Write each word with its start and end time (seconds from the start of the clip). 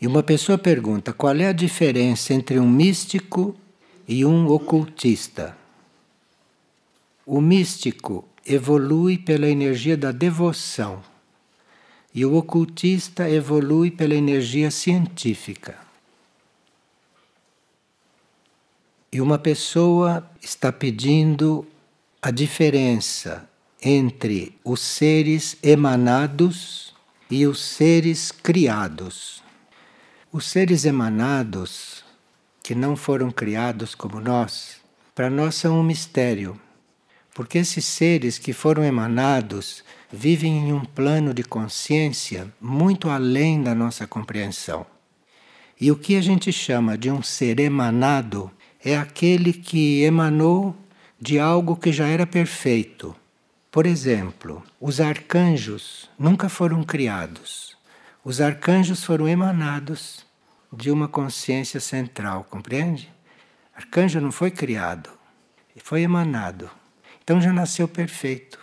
E 0.00 0.06
uma 0.06 0.22
pessoa 0.22 0.56
pergunta 0.56 1.12
qual 1.12 1.36
é 1.36 1.48
a 1.48 1.52
diferença 1.52 2.32
entre 2.32 2.58
um 2.58 2.68
místico 2.68 3.54
e 4.08 4.24
um 4.24 4.48
ocultista. 4.48 5.54
O 7.26 7.40
místico 7.40 8.26
evolui 8.46 9.18
pela 9.18 9.46
energia 9.46 9.96
da 9.96 10.10
devoção 10.10 11.02
e 12.14 12.24
o 12.24 12.34
ocultista 12.34 13.28
evolui 13.28 13.90
pela 13.90 14.14
energia 14.14 14.70
científica. 14.70 15.78
E 19.12 19.20
uma 19.20 19.38
pessoa 19.38 20.28
está 20.40 20.72
pedindo 20.72 21.66
a 22.22 22.30
diferença 22.30 23.48
entre 23.82 24.56
os 24.64 24.80
seres 24.80 25.56
emanados 25.62 26.94
e 27.30 27.46
os 27.46 27.60
seres 27.60 28.32
criados. 28.32 29.42
Os 30.32 30.46
seres 30.46 30.84
emanados, 30.84 32.04
que 32.62 32.72
não 32.72 32.94
foram 32.94 33.32
criados 33.32 33.96
como 33.96 34.20
nós, 34.20 34.76
para 35.12 35.28
nós 35.28 35.56
são 35.56 35.80
um 35.80 35.82
mistério, 35.82 36.56
porque 37.34 37.58
esses 37.58 37.84
seres 37.84 38.38
que 38.38 38.52
foram 38.52 38.84
emanados 38.84 39.82
vivem 40.08 40.68
em 40.68 40.72
um 40.72 40.84
plano 40.84 41.34
de 41.34 41.42
consciência 41.42 42.46
muito 42.60 43.10
além 43.10 43.60
da 43.60 43.74
nossa 43.74 44.06
compreensão. 44.06 44.86
E 45.80 45.90
o 45.90 45.96
que 45.96 46.14
a 46.14 46.20
gente 46.20 46.52
chama 46.52 46.96
de 46.96 47.10
um 47.10 47.24
ser 47.24 47.58
emanado 47.58 48.52
é 48.84 48.96
aquele 48.96 49.52
que 49.52 50.04
emanou 50.04 50.76
de 51.20 51.40
algo 51.40 51.74
que 51.74 51.90
já 51.90 52.06
era 52.06 52.24
perfeito. 52.24 53.16
Por 53.68 53.84
exemplo, 53.84 54.62
os 54.80 55.00
arcanjos 55.00 56.08
nunca 56.16 56.48
foram 56.48 56.84
criados. 56.84 57.76
Os 58.22 58.38
arcanjos 58.38 59.02
foram 59.02 59.26
emanados 59.26 60.28
de 60.72 60.90
uma 60.90 61.08
consciência 61.08 61.80
central, 61.80 62.44
compreende? 62.44 63.12
Arcanjo 63.74 64.20
não 64.20 64.30
foi 64.30 64.50
criado, 64.50 65.10
foi 65.82 66.02
emanado. 66.02 66.70
Então 67.22 67.40
já 67.40 67.52
nasceu 67.52 67.88
perfeito. 67.88 68.58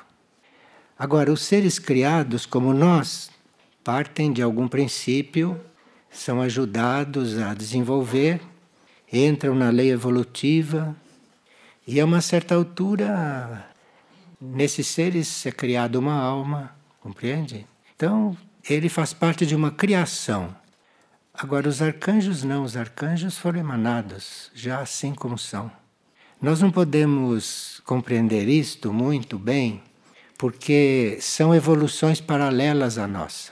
Agora, 0.97 1.31
os 1.31 1.41
seres 1.41 1.77
criados 1.79 2.45
como 2.45 2.73
nós 2.73 3.29
partem 3.83 4.33
de 4.33 4.41
algum 4.41 4.67
princípio, 4.67 5.59
são 6.09 6.41
ajudados 6.41 7.37
a 7.37 7.53
desenvolver, 7.53 8.41
entram 9.11 9.55
na 9.55 9.69
lei 9.69 9.91
evolutiva, 9.91 10.95
e 11.85 11.99
a 12.01 12.05
uma 12.05 12.19
certa 12.19 12.55
altura, 12.55 13.65
nesses 14.41 14.87
seres 14.87 15.45
é 15.45 15.51
criada 15.51 15.97
uma 15.97 16.19
alma, 16.19 16.75
compreende? 16.99 17.65
Então, 17.95 18.35
ele 18.69 18.89
faz 18.89 19.13
parte 19.13 19.45
de 19.45 19.55
uma 19.55 19.71
criação. 19.71 20.53
Agora, 21.39 21.69
os 21.69 21.83
arcanjos 21.83 22.43
não, 22.43 22.63
os 22.63 22.75
arcanjos 22.75 23.37
foram 23.37 23.59
emanados, 23.59 24.49
já 24.55 24.79
assim 24.79 25.13
como 25.13 25.37
são. 25.37 25.69
Nós 26.41 26.61
não 26.61 26.71
podemos 26.71 27.79
compreender 27.85 28.47
isto 28.47 28.91
muito 28.91 29.37
bem, 29.37 29.83
porque 30.35 31.19
são 31.21 31.53
evoluções 31.53 32.19
paralelas 32.19 32.97
à 32.97 33.07
nossa. 33.07 33.51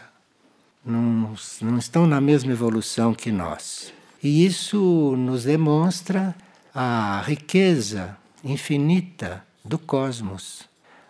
Não, 0.83 1.35
não 1.61 1.77
estão 1.77 2.07
na 2.07 2.19
mesma 2.19 2.51
evolução 2.51 3.13
que 3.13 3.31
nós. 3.31 3.93
E 4.21 4.43
isso 4.43 5.15
nos 5.15 5.43
demonstra 5.43 6.33
a 6.73 7.23
riqueza 7.23 8.17
infinita 8.43 9.45
do 9.63 9.77
cosmos, 9.77 10.63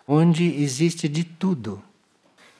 onde 0.06 0.44
existe 0.62 1.08
de 1.08 1.24
tudo. 1.24 1.82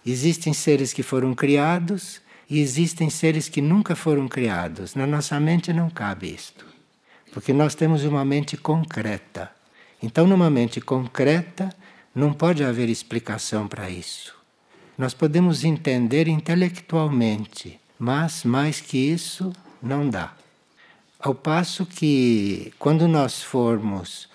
Existem 0.07 0.55
seres 0.55 0.95
que 0.95 1.03
foram 1.03 1.35
criados 1.35 2.25
e 2.49 2.61
existem 2.61 3.11
seres 3.11 3.49
que 3.49 3.61
nunca 3.61 3.97
foram 3.97 4.29
criados. 4.29 4.95
Na 4.95 5.07
nossa 5.07 5.39
mente 5.41 5.73
não 5.73 5.91
cabe 5.91 6.33
isto, 6.33 6.65
porque 7.33 7.53
nós 7.53 7.75
temos 7.75 8.05
uma 8.05 8.25
mente 8.25 8.57
concreta. 8.57 9.51
Então, 10.03 10.27
numa 10.27 10.51
mente 10.51 10.81
concreta, 10.81 11.75
não 12.15 12.33
pode 12.33 12.63
haver 12.63 12.89
explicação 12.89 13.67
para 13.67 13.91
isso. 13.91 14.35
Nós 14.97 15.13
podemos 15.13 15.65
entender 15.65 16.29
intelectualmente, 16.29 17.79
mas 17.99 18.45
mais 18.45 18.81
que 18.81 18.97
isso, 18.97 19.53
não 19.83 20.09
dá. 20.09 20.33
Ao 21.19 21.35
passo 21.35 21.85
que, 21.85 22.73
quando 22.79 23.09
nós 23.09 23.43
formos 23.43 24.29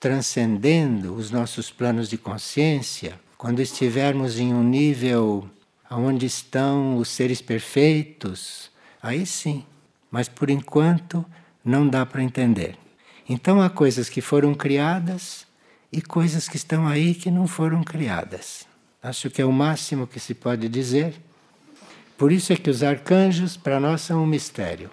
transcendendo 0.00 1.14
os 1.14 1.30
nossos 1.30 1.70
planos 1.70 2.08
de 2.08 2.16
consciência, 2.16 3.18
quando 3.36 3.60
estivermos 3.60 4.38
em 4.38 4.54
um 4.54 4.62
nível 4.62 5.48
onde 5.90 6.26
estão 6.26 6.96
os 6.96 7.08
seres 7.08 7.40
perfeitos, 7.40 8.70
aí 9.02 9.24
sim. 9.24 9.64
Mas 10.10 10.28
por 10.28 10.50
enquanto 10.50 11.24
não 11.64 11.88
dá 11.88 12.04
para 12.04 12.22
entender. 12.22 12.78
Então 13.28 13.60
há 13.60 13.68
coisas 13.68 14.08
que 14.08 14.20
foram 14.20 14.54
criadas 14.54 15.46
e 15.92 16.00
coisas 16.00 16.48
que 16.48 16.56
estão 16.56 16.86
aí 16.86 17.14
que 17.14 17.30
não 17.30 17.46
foram 17.46 17.82
criadas. 17.82 18.66
Acho 19.02 19.30
que 19.30 19.40
é 19.40 19.44
o 19.44 19.52
máximo 19.52 20.06
que 20.06 20.18
se 20.18 20.34
pode 20.34 20.68
dizer. 20.68 21.14
Por 22.16 22.32
isso 22.32 22.52
é 22.52 22.56
que 22.56 22.70
os 22.70 22.82
arcanjos 22.82 23.56
para 23.56 23.78
nós 23.78 24.00
são 24.00 24.22
um 24.22 24.26
mistério. 24.26 24.90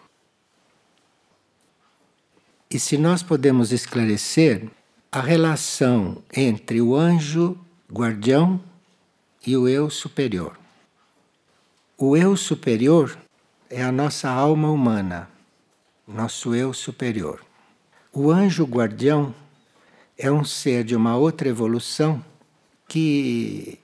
E 2.69 2.79
se 2.79 2.97
nós 2.97 3.23
podemos 3.23 3.71
esclarecer 3.71 4.67
a 5.11 5.21
relação 5.21 6.21
entre 6.35 6.81
o 6.81 6.95
anjo 6.95 7.57
guardião 7.91 8.61
e 9.47 9.55
o 9.55 9.67
eu 9.67 9.89
superior. 9.89 10.64
O 11.97 12.17
eu 12.17 12.35
superior 12.35 13.17
é 13.69 13.81
a 13.81 13.89
nossa 13.89 14.29
alma 14.29 14.69
humana, 14.69 15.29
nosso 16.05 16.53
eu 16.53 16.73
superior. 16.73 17.41
O 18.11 18.29
anjo 18.29 18.65
guardião 18.65 19.33
é 20.17 20.29
um 20.29 20.43
ser 20.43 20.83
de 20.83 20.93
uma 20.93 21.15
outra 21.15 21.47
evolução 21.47 22.21
que 22.85 23.79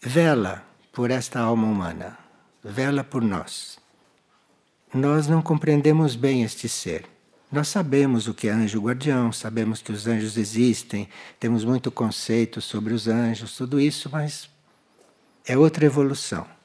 vela 0.00 0.62
por 0.92 1.10
esta 1.10 1.40
alma 1.40 1.66
humana, 1.66 2.16
vela 2.62 3.02
por 3.02 3.20
nós. 3.20 3.80
Nós 4.94 5.26
não 5.26 5.42
compreendemos 5.42 6.14
bem 6.14 6.44
este 6.44 6.68
ser. 6.68 7.04
Nós 7.50 7.66
sabemos 7.66 8.28
o 8.28 8.34
que 8.34 8.46
é 8.46 8.52
anjo 8.52 8.80
guardião, 8.80 9.32
sabemos 9.32 9.82
que 9.82 9.90
os 9.90 10.06
anjos 10.06 10.36
existem, 10.36 11.08
temos 11.40 11.64
muito 11.64 11.90
conceito 11.90 12.60
sobre 12.60 12.94
os 12.94 13.08
anjos, 13.08 13.56
tudo 13.56 13.80
isso, 13.80 14.08
mas 14.12 14.48
é 15.44 15.58
outra 15.58 15.84
evolução. 15.84 16.55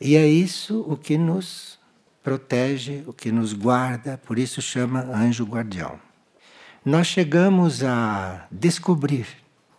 E 0.00 0.16
é 0.16 0.26
isso 0.26 0.80
o 0.88 0.96
que 0.96 1.18
nos 1.18 1.78
protege, 2.22 3.02
o 3.06 3.12
que 3.12 3.30
nos 3.30 3.52
guarda, 3.52 4.18
por 4.24 4.38
isso 4.38 4.62
chama 4.62 5.00
anjo 5.00 5.44
guardião. 5.44 5.98
Nós 6.84 7.06
chegamos 7.06 7.84
a 7.84 8.46
descobrir 8.50 9.26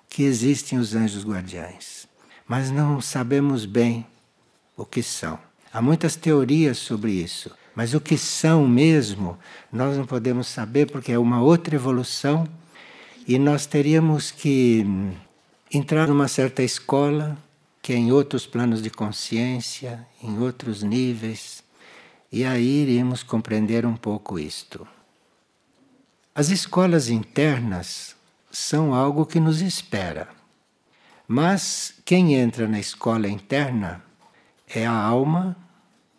que 0.07 0.23
existem 0.23 0.77
os 0.77 0.93
anjos 0.93 1.25
guardiães, 1.25 2.07
mas 2.47 2.69
não 2.69 3.01
sabemos 3.01 3.65
bem 3.65 4.05
o 4.77 4.85
que 4.85 5.01
são. 5.01 5.39
Há 5.73 5.81
muitas 5.81 6.15
teorias 6.15 6.77
sobre 6.77 7.11
isso. 7.11 7.49
Mas 7.73 7.93
o 7.93 8.01
que 8.01 8.17
são 8.17 8.67
mesmo, 8.67 9.37
nós 9.71 9.95
não 9.97 10.05
podemos 10.05 10.47
saber 10.47 10.91
porque 10.91 11.13
é 11.13 11.17
uma 11.17 11.41
outra 11.41 11.75
evolução 11.75 12.45
e 13.25 13.39
nós 13.39 13.65
teríamos 13.65 14.29
que 14.29 14.85
entrar 15.73 16.07
numa 16.07 16.27
certa 16.27 16.61
escola 16.61 17.37
que 17.81 17.93
é 17.93 17.95
em 17.95 18.11
outros 18.11 18.45
planos 18.45 18.81
de 18.81 18.89
consciência, 18.89 20.07
em 20.21 20.39
outros 20.39 20.83
níveis, 20.83 21.63
e 22.31 22.45
aí 22.45 22.83
iríamos 22.83 23.23
compreender 23.23 23.85
um 23.85 23.95
pouco 23.95 24.39
isto. 24.39 24.87
As 26.33 26.49
escolas 26.49 27.09
internas 27.09 28.15
são 28.51 28.93
algo 28.93 29.25
que 29.25 29.39
nos 29.39 29.61
espera. 29.61 30.29
Mas 31.27 31.93
quem 32.05 32.35
entra 32.35 32.67
na 32.67 32.79
escola 32.79 33.27
interna 33.27 34.03
é 34.67 34.85
a 34.85 34.93
alma 34.93 35.55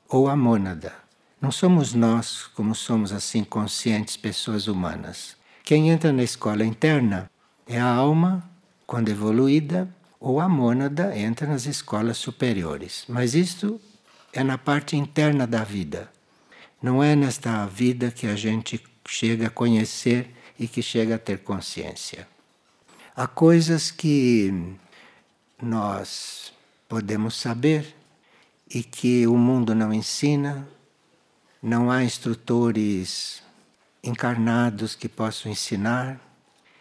ou 0.08 0.28
a 0.28 0.36
mônada. 0.36 0.92
Não 1.40 1.50
somos 1.50 1.94
nós, 1.94 2.46
como 2.54 2.74
somos 2.74 3.12
assim 3.12 3.44
conscientes 3.44 4.16
pessoas 4.16 4.66
humanas. 4.68 5.36
Quem 5.64 5.90
entra 5.90 6.12
na 6.12 6.22
escola 6.22 6.64
interna 6.64 7.30
é 7.66 7.80
a 7.80 7.86
alma, 7.86 8.42
quando 8.86 9.08
evoluída, 9.08 9.88
ou 10.22 10.38
a 10.38 10.48
mônada 10.48 11.18
entra 11.18 11.48
nas 11.48 11.66
escolas 11.66 12.16
superiores. 12.16 13.04
Mas 13.08 13.34
isto 13.34 13.80
é 14.32 14.44
na 14.44 14.56
parte 14.56 14.96
interna 14.96 15.48
da 15.48 15.64
vida. 15.64 16.08
Não 16.80 17.02
é 17.02 17.16
nesta 17.16 17.66
vida 17.66 18.12
que 18.12 18.28
a 18.28 18.36
gente 18.36 18.80
chega 19.06 19.48
a 19.48 19.50
conhecer 19.50 20.32
e 20.56 20.68
que 20.68 20.80
chega 20.80 21.16
a 21.16 21.18
ter 21.18 21.38
consciência. 21.38 22.28
Há 23.16 23.26
coisas 23.26 23.90
que 23.90 24.76
nós 25.60 26.52
podemos 26.88 27.34
saber 27.34 27.92
e 28.72 28.84
que 28.84 29.26
o 29.26 29.36
mundo 29.36 29.74
não 29.74 29.92
ensina, 29.92 30.68
não 31.60 31.90
há 31.90 32.04
instrutores 32.04 33.42
encarnados 34.04 34.94
que 34.94 35.08
possam 35.08 35.50
ensinar. 35.50 36.20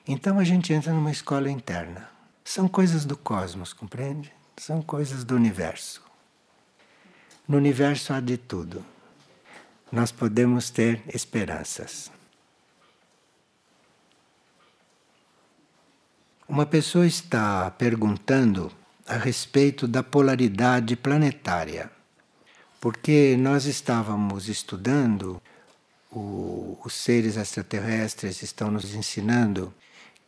Então 0.08 0.38
a 0.38 0.44
gente 0.44 0.72
entra 0.72 0.94
numa 0.94 1.12
escola 1.12 1.50
interna. 1.50 2.11
São 2.54 2.68
coisas 2.68 3.06
do 3.06 3.16
cosmos, 3.16 3.72
compreende? 3.72 4.30
São 4.58 4.82
coisas 4.82 5.24
do 5.24 5.38
universo. 5.38 6.04
No 7.48 7.56
universo 7.56 8.12
há 8.12 8.20
de 8.20 8.36
tudo. 8.36 8.86
nós 9.90 10.12
podemos 10.12 10.70
ter 10.70 11.02
esperanças. 11.08 12.12
Uma 16.46 16.66
pessoa 16.66 17.08
está 17.08 17.72
perguntando 17.72 18.70
a 19.08 19.16
respeito 19.16 19.88
da 19.88 20.04
polaridade 20.04 20.98
planetária, 20.98 21.90
porque 22.82 23.38
nós 23.40 23.64
estávamos 23.64 24.50
estudando, 24.50 25.42
o, 26.12 26.78
os 26.84 26.96
seres 26.96 27.38
extraterrestres 27.38 28.44
estão 28.44 28.70
nos 28.70 28.94
ensinando 28.94 29.74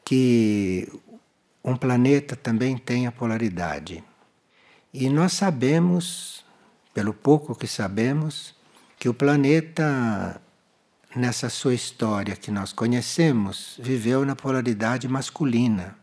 que 0.05 0.87
um 1.63 1.75
planeta 1.75 2.35
também 2.35 2.77
tem 2.77 3.07
a 3.07 3.11
polaridade. 3.11 4.03
E 4.93 5.09
nós 5.09 5.33
sabemos, 5.33 6.43
pelo 6.93 7.13
pouco 7.13 7.55
que 7.55 7.67
sabemos, 7.67 8.53
que 8.99 9.07
o 9.07 9.13
planeta, 9.13 10.41
nessa 11.15 11.49
sua 11.49 11.73
história 11.73 12.35
que 12.35 12.51
nós 12.51 12.73
conhecemos, 12.73 13.79
viveu 13.81 14.25
na 14.25 14.35
polaridade 14.35 15.07
masculina. 15.07 15.95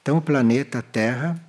Então, 0.00 0.18
o 0.18 0.22
planeta 0.22 0.82
Terra 0.82 1.40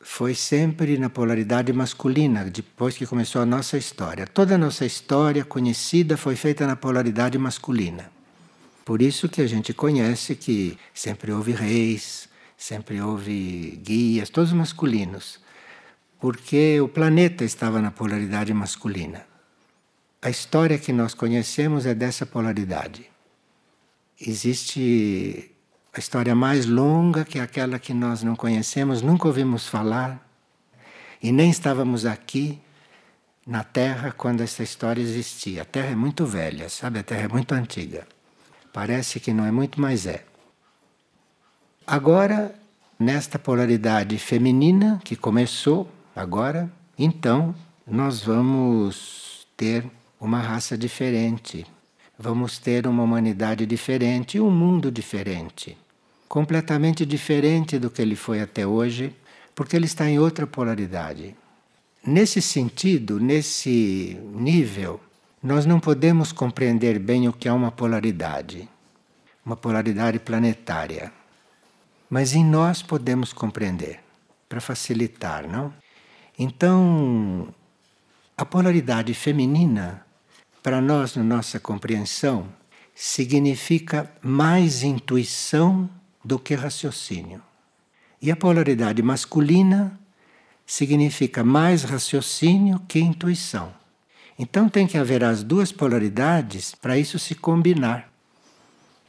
foi 0.00 0.34
sempre 0.34 0.98
na 0.98 1.08
polaridade 1.08 1.72
masculina, 1.72 2.44
depois 2.44 2.96
que 2.96 3.06
começou 3.06 3.40
a 3.40 3.46
nossa 3.46 3.78
história. 3.78 4.26
Toda 4.26 4.56
a 4.56 4.58
nossa 4.58 4.84
história 4.84 5.44
conhecida 5.44 6.16
foi 6.16 6.34
feita 6.34 6.66
na 6.66 6.74
polaridade 6.74 7.38
masculina. 7.38 8.10
Por 8.84 9.00
isso 9.00 9.28
que 9.28 9.40
a 9.40 9.46
gente 9.46 9.72
conhece 9.72 10.34
que 10.34 10.76
sempre 10.92 11.30
houve 11.30 11.52
reis, 11.52 12.28
sempre 12.62 13.02
houve 13.02 13.80
guias, 13.82 14.30
todos 14.30 14.52
masculinos, 14.52 15.40
porque 16.20 16.80
o 16.80 16.86
planeta 16.86 17.44
estava 17.44 17.82
na 17.82 17.90
polaridade 17.90 18.54
masculina. 18.54 19.26
A 20.22 20.30
história 20.30 20.78
que 20.78 20.92
nós 20.92 21.12
conhecemos 21.12 21.86
é 21.86 21.92
dessa 21.92 22.24
polaridade. 22.24 23.10
Existe 24.20 25.50
a 25.92 25.98
história 25.98 26.36
mais 26.36 26.64
longa, 26.64 27.24
que 27.24 27.40
é 27.40 27.42
aquela 27.42 27.80
que 27.80 27.92
nós 27.92 28.22
não 28.22 28.36
conhecemos, 28.36 29.02
nunca 29.02 29.26
ouvimos 29.26 29.66
falar, 29.66 30.24
e 31.20 31.32
nem 31.32 31.50
estávamos 31.50 32.06
aqui 32.06 32.60
na 33.44 33.64
Terra 33.64 34.12
quando 34.12 34.40
essa 34.40 34.62
história 34.62 35.02
existia. 35.02 35.62
A 35.62 35.64
Terra 35.64 35.90
é 35.90 35.96
muito 35.96 36.24
velha, 36.24 36.68
sabe? 36.68 37.00
A 37.00 37.02
Terra 37.02 37.24
é 37.24 37.28
muito 37.28 37.52
antiga. 37.52 38.06
Parece 38.72 39.18
que 39.18 39.32
não 39.32 39.44
é 39.44 39.50
muito, 39.50 39.80
mas 39.80 40.06
é. 40.06 40.24
Agora, 41.86 42.54
nesta 42.98 43.38
polaridade 43.38 44.18
feminina 44.18 45.00
que 45.04 45.16
começou 45.16 45.88
agora, 46.14 46.70
então 46.98 47.54
nós 47.86 48.22
vamos 48.22 49.46
ter 49.56 49.84
uma 50.20 50.38
raça 50.38 50.78
diferente, 50.78 51.66
vamos 52.18 52.58
ter 52.58 52.86
uma 52.86 53.02
humanidade 53.02 53.66
diferente 53.66 54.38
um 54.40 54.50
mundo 54.50 54.90
diferente 54.90 55.76
completamente 56.32 57.04
diferente 57.04 57.78
do 57.78 57.90
que 57.90 58.00
ele 58.00 58.16
foi 58.16 58.40
até 58.40 58.66
hoje, 58.66 59.14
porque 59.54 59.76
ele 59.76 59.84
está 59.84 60.08
em 60.08 60.18
outra 60.18 60.46
polaridade. 60.46 61.36
Nesse 62.06 62.40
sentido, 62.40 63.20
nesse 63.20 64.18
nível, 64.32 64.98
nós 65.42 65.66
não 65.66 65.78
podemos 65.78 66.32
compreender 66.32 66.98
bem 66.98 67.28
o 67.28 67.34
que 67.34 67.48
é 67.48 67.52
uma 67.52 67.70
polaridade, 67.70 68.66
uma 69.44 69.54
polaridade 69.54 70.18
planetária. 70.20 71.12
Mas 72.12 72.34
em 72.34 72.44
nós 72.44 72.82
podemos 72.82 73.32
compreender, 73.32 74.00
para 74.46 74.60
facilitar, 74.60 75.48
não? 75.48 75.72
Então, 76.38 77.48
a 78.36 78.44
polaridade 78.44 79.14
feminina, 79.14 80.04
para 80.62 80.78
nós, 80.78 81.16
na 81.16 81.22
nossa 81.22 81.58
compreensão, 81.58 82.46
significa 82.94 84.12
mais 84.20 84.82
intuição 84.82 85.88
do 86.22 86.38
que 86.38 86.54
raciocínio. 86.54 87.40
E 88.20 88.30
a 88.30 88.36
polaridade 88.36 89.02
masculina 89.02 89.98
significa 90.66 91.42
mais 91.42 91.82
raciocínio 91.82 92.78
que 92.86 93.00
intuição. 93.00 93.72
Então 94.38 94.68
tem 94.68 94.86
que 94.86 94.98
haver 94.98 95.24
as 95.24 95.42
duas 95.42 95.72
polaridades 95.72 96.74
para 96.74 96.98
isso 96.98 97.18
se 97.18 97.34
combinar. 97.34 98.11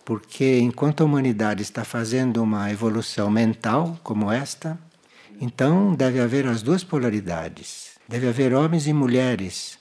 Porque 0.06 0.60
enquanto 0.60 1.02
a 1.02 1.06
humanidade 1.06 1.62
está 1.62 1.86
fazendo 1.86 2.44
uma 2.44 2.70
evolução 2.72 3.30
mental 3.30 3.98
como 4.04 4.32
esta, 4.32 4.78
então 5.40 5.96
deve 5.96 6.20
haver 6.20 6.46
as 6.48 6.62
duas 6.62 6.84
polaridades. 6.84 7.92
Deve 8.08 8.28
haver 8.28 8.54
homens 8.54 8.86
e 8.86 8.94
mulheres 8.94 9.80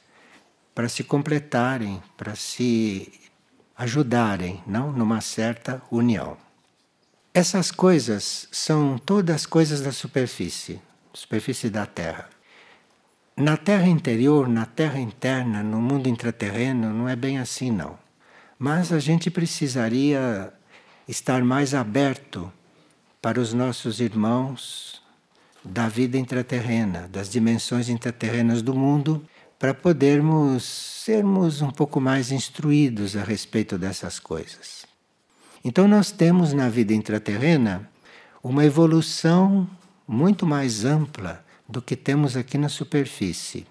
para 0.74 0.88
se 0.88 1.02
completarem, 1.04 2.02
para 2.16 2.34
se 2.34 3.12
ajudarem, 3.76 4.62
não 4.66 4.92
numa 4.92 5.20
certa 5.20 5.82
união. 5.90 6.36
Essas 7.34 7.70
coisas 7.70 8.46
são 8.52 8.98
todas 8.98 9.46
coisas 9.46 9.80
da 9.80 9.90
superfície, 9.90 10.80
superfície 11.12 11.68
da 11.68 11.86
Terra. 11.86 12.28
Na 13.36 13.56
Terra 13.56 13.86
interior, 13.86 14.46
na 14.48 14.66
Terra 14.66 15.00
interna, 15.00 15.62
no 15.62 15.80
mundo 15.80 16.08
intraterreno, 16.08 16.92
não 16.92 17.08
é 17.08 17.16
bem 17.16 17.38
assim, 17.38 17.70
não. 17.70 18.01
Mas 18.62 18.92
a 18.92 19.00
gente 19.00 19.28
precisaria 19.28 20.52
estar 21.08 21.42
mais 21.42 21.74
aberto 21.74 22.52
para 23.20 23.40
os 23.40 23.52
nossos 23.52 23.98
irmãos 23.98 25.02
da 25.64 25.88
vida 25.88 26.16
intraterrena, 26.16 27.08
das 27.08 27.28
dimensões 27.28 27.88
intraterrenas 27.88 28.62
do 28.62 28.72
mundo, 28.72 29.26
para 29.58 29.74
podermos 29.74 30.62
sermos 30.62 31.60
um 31.60 31.72
pouco 31.72 32.00
mais 32.00 32.30
instruídos 32.30 33.16
a 33.16 33.24
respeito 33.24 33.76
dessas 33.76 34.20
coisas. 34.20 34.86
Então, 35.64 35.88
nós 35.88 36.12
temos 36.12 36.52
na 36.52 36.68
vida 36.68 36.94
intraterrena 36.94 37.90
uma 38.44 38.64
evolução 38.64 39.68
muito 40.06 40.46
mais 40.46 40.84
ampla 40.84 41.44
do 41.68 41.82
que 41.82 41.96
temos 41.96 42.36
aqui 42.36 42.56
na 42.56 42.68
superfície. 42.68 43.66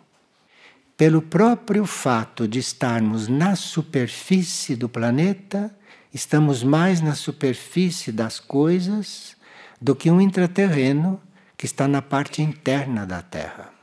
Pelo 1.01 1.19
próprio 1.19 1.87
fato 1.87 2.47
de 2.47 2.59
estarmos 2.59 3.27
na 3.27 3.55
superfície 3.55 4.75
do 4.75 4.87
planeta, 4.87 5.75
estamos 6.13 6.61
mais 6.61 7.01
na 7.01 7.15
superfície 7.15 8.11
das 8.11 8.39
coisas 8.39 9.35
do 9.81 9.95
que 9.95 10.11
um 10.11 10.21
intraterreno 10.21 11.19
que 11.57 11.65
está 11.65 11.87
na 11.87 12.03
parte 12.03 12.43
interna 12.43 13.03
da 13.03 13.19
Terra. 13.19 13.73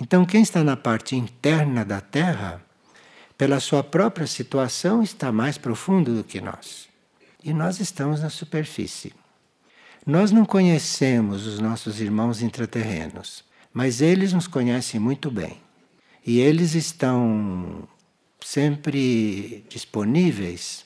Então, 0.00 0.24
quem 0.24 0.40
está 0.40 0.64
na 0.64 0.78
parte 0.78 1.14
interna 1.14 1.84
da 1.84 2.00
Terra, 2.00 2.62
pela 3.36 3.60
sua 3.60 3.84
própria 3.84 4.26
situação, 4.26 5.02
está 5.02 5.30
mais 5.30 5.58
profundo 5.58 6.16
do 6.16 6.24
que 6.24 6.40
nós 6.40 6.88
e 7.42 7.52
nós 7.52 7.80
estamos 7.80 8.22
na 8.22 8.30
superfície. 8.30 9.12
Nós 10.06 10.32
não 10.32 10.46
conhecemos 10.46 11.46
os 11.46 11.58
nossos 11.58 12.00
irmãos 12.00 12.40
intraterrenos, 12.40 13.44
mas 13.74 14.00
eles 14.00 14.32
nos 14.32 14.46
conhecem 14.46 14.98
muito 14.98 15.30
bem. 15.30 15.63
E 16.26 16.40
eles 16.40 16.74
estão 16.74 17.86
sempre 18.40 19.64
disponíveis, 19.68 20.84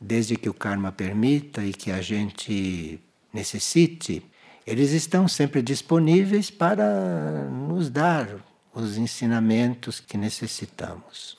desde 0.00 0.36
que 0.36 0.48
o 0.48 0.54
karma 0.54 0.90
permita 0.90 1.64
e 1.64 1.72
que 1.72 1.90
a 1.90 2.02
gente 2.02 3.00
necessite, 3.32 4.22
eles 4.66 4.90
estão 4.92 5.28
sempre 5.28 5.62
disponíveis 5.62 6.50
para 6.50 7.48
nos 7.50 7.90
dar 7.90 8.28
os 8.74 8.96
ensinamentos 8.96 10.00
que 10.00 10.16
necessitamos. 10.16 11.38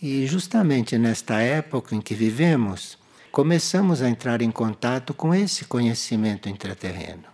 E 0.00 0.26
justamente 0.26 0.98
nesta 0.98 1.40
época 1.40 1.94
em 1.94 2.00
que 2.00 2.14
vivemos, 2.14 2.98
começamos 3.30 4.02
a 4.02 4.08
entrar 4.08 4.42
em 4.42 4.50
contato 4.50 5.14
com 5.14 5.34
esse 5.34 5.64
conhecimento 5.64 6.48
intraterreno. 6.48 7.24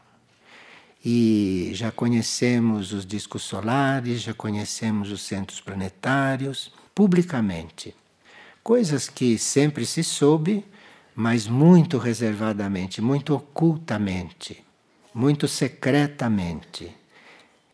E 1.05 1.71
já 1.75 1.91
conhecemos 1.93 2.93
os 2.93 3.07
discos 3.07 3.43
solares, 3.43 4.23
já 4.23 4.35
conhecemos 4.35 5.11
os 5.13 5.23
centros 5.23 5.61
planetários, 5.61 6.73
publicamente. 6.95 7.95
Coisas 8.63 9.09
que 9.09 9.39
sempre 9.39 9.87
se 9.87 10.03
soube, 10.03 10.65
mas 11.15 11.47
muito 11.47 11.99
reservadamente, 11.99 13.01
muito 13.01 13.35
ocultamente, 13.35 14.65
muito 15.15 15.47
secretamente. 15.47 16.93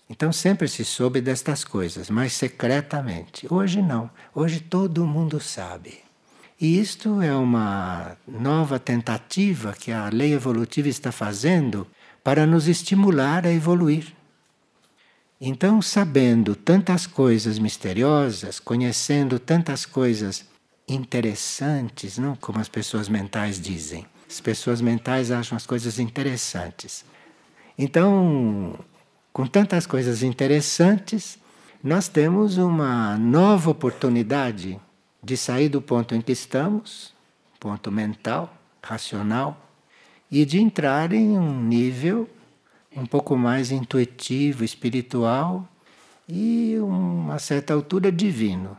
Então 0.09 0.31
sempre 0.31 0.69
se 0.69 0.85
soube 0.85 1.23
destas 1.23 1.65
coisas, 1.65 2.11
mas 2.11 2.35
secretamente. 2.35 3.47
Hoje 3.49 3.81
não. 3.81 4.11
Hoje 4.35 4.61
todo 4.61 5.07
mundo 5.07 5.41
sabe. 5.41 6.01
E 6.61 6.79
isto 6.79 7.23
é 7.23 7.35
uma 7.35 8.17
nova 8.29 8.79
tentativa 8.79 9.73
que 9.73 9.91
a 9.91 10.11
lei 10.11 10.35
evolutiva 10.35 10.89
está 10.89 11.11
fazendo 11.11 11.87
para 12.23 12.47
nos 12.47 12.69
estimular 12.69 13.47
a 13.47 13.53
evoluir. 13.53 14.15
Então, 15.41 15.83
sabendo 15.83 16.55
tantas 16.55 17.07
coisas 17.07 17.59
misteriosas, 17.59 18.61
conhecendo 18.61 19.41
tantas 19.41 19.85
coisas 19.85 20.47
interessantes, 20.87 22.17
não 22.19 22.37
como 22.37 22.61
as 22.61 22.69
pessoas 22.69 23.09
mentais 23.09 23.61
dizem. 23.61 24.07
As 24.29 24.41
pessoas 24.41 24.81
mentais 24.81 25.31
acham 25.31 25.57
as 25.57 25.67
coisas 25.67 25.99
interessantes. 25.99 27.05
Então, 27.77 28.79
com 29.33 29.47
tantas 29.47 29.87
coisas 29.87 30.23
interessantes, 30.23 31.39
nós 31.83 32.07
temos 32.07 32.57
uma 32.57 33.19
nova 33.19 33.71
oportunidade 33.71 34.79
de 35.23 35.37
sair 35.37 35.69
do 35.69 35.83
ponto 35.83 36.15
em 36.15 36.21
que 36.21 36.33
estamos, 36.33 37.13
ponto 37.59 37.91
mental, 37.91 38.53
racional, 38.83 39.61
e 40.33 40.47
de 40.47 40.59
entrar 40.59 41.13
em 41.13 41.39
um 41.39 41.63
nível 41.63 42.27
um 42.97 43.05
pouco 43.05 43.37
mais 43.37 43.71
intuitivo, 43.71 44.65
espiritual 44.65 45.69
e 46.27 46.77
uma 46.79 47.39
certa 47.39 47.75
altura 47.75 48.11
divino. 48.11 48.75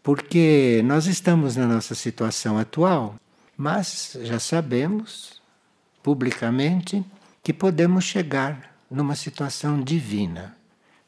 Porque 0.00 0.80
nós 0.84 1.06
estamos 1.06 1.56
na 1.56 1.66
nossa 1.66 1.96
situação 1.96 2.56
atual, 2.56 3.16
mas 3.56 4.16
já 4.22 4.38
sabemos 4.38 5.42
publicamente 6.04 7.04
que 7.42 7.52
podemos 7.52 8.04
chegar 8.04 8.76
numa 8.88 9.16
situação 9.16 9.82
divina 9.82 10.56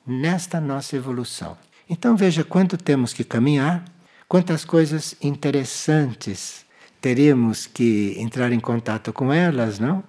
nesta 0.04 0.60
nossa 0.60 0.96
evolução. 0.96 1.56
Então 1.88 2.16
veja 2.16 2.42
quanto 2.42 2.76
temos 2.76 3.12
que 3.12 3.22
caminhar, 3.22 3.84
quantas 4.26 4.64
coisas 4.64 5.14
interessantes 5.22 6.65
teríamos 7.06 7.68
que 7.68 8.16
entrar 8.18 8.50
em 8.50 8.58
contato 8.58 9.12
com 9.12 9.32
elas, 9.32 9.78
não? 9.78 10.02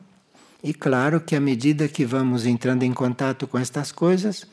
E 0.64 0.74
claro 0.74 1.22
que 1.22 1.36
à 1.36 1.40
medida 1.40 1.88
que 1.88 2.04
vamos 2.04 2.44
entrando 2.44 2.82
em 2.82 2.92
contato 2.92 3.46
com 3.46 3.60
estas 3.60 3.92
coisas, 3.92 4.48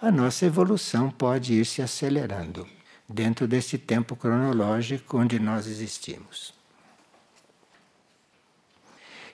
a 0.00 0.10
nossa 0.10 0.46
evolução 0.46 1.10
pode 1.10 1.52
ir 1.52 1.66
se 1.66 1.82
acelerando 1.82 2.66
dentro 3.06 3.46
desse 3.46 3.76
tempo 3.76 4.16
cronológico 4.16 5.18
onde 5.18 5.38
nós 5.38 5.66
existimos. 5.66 6.54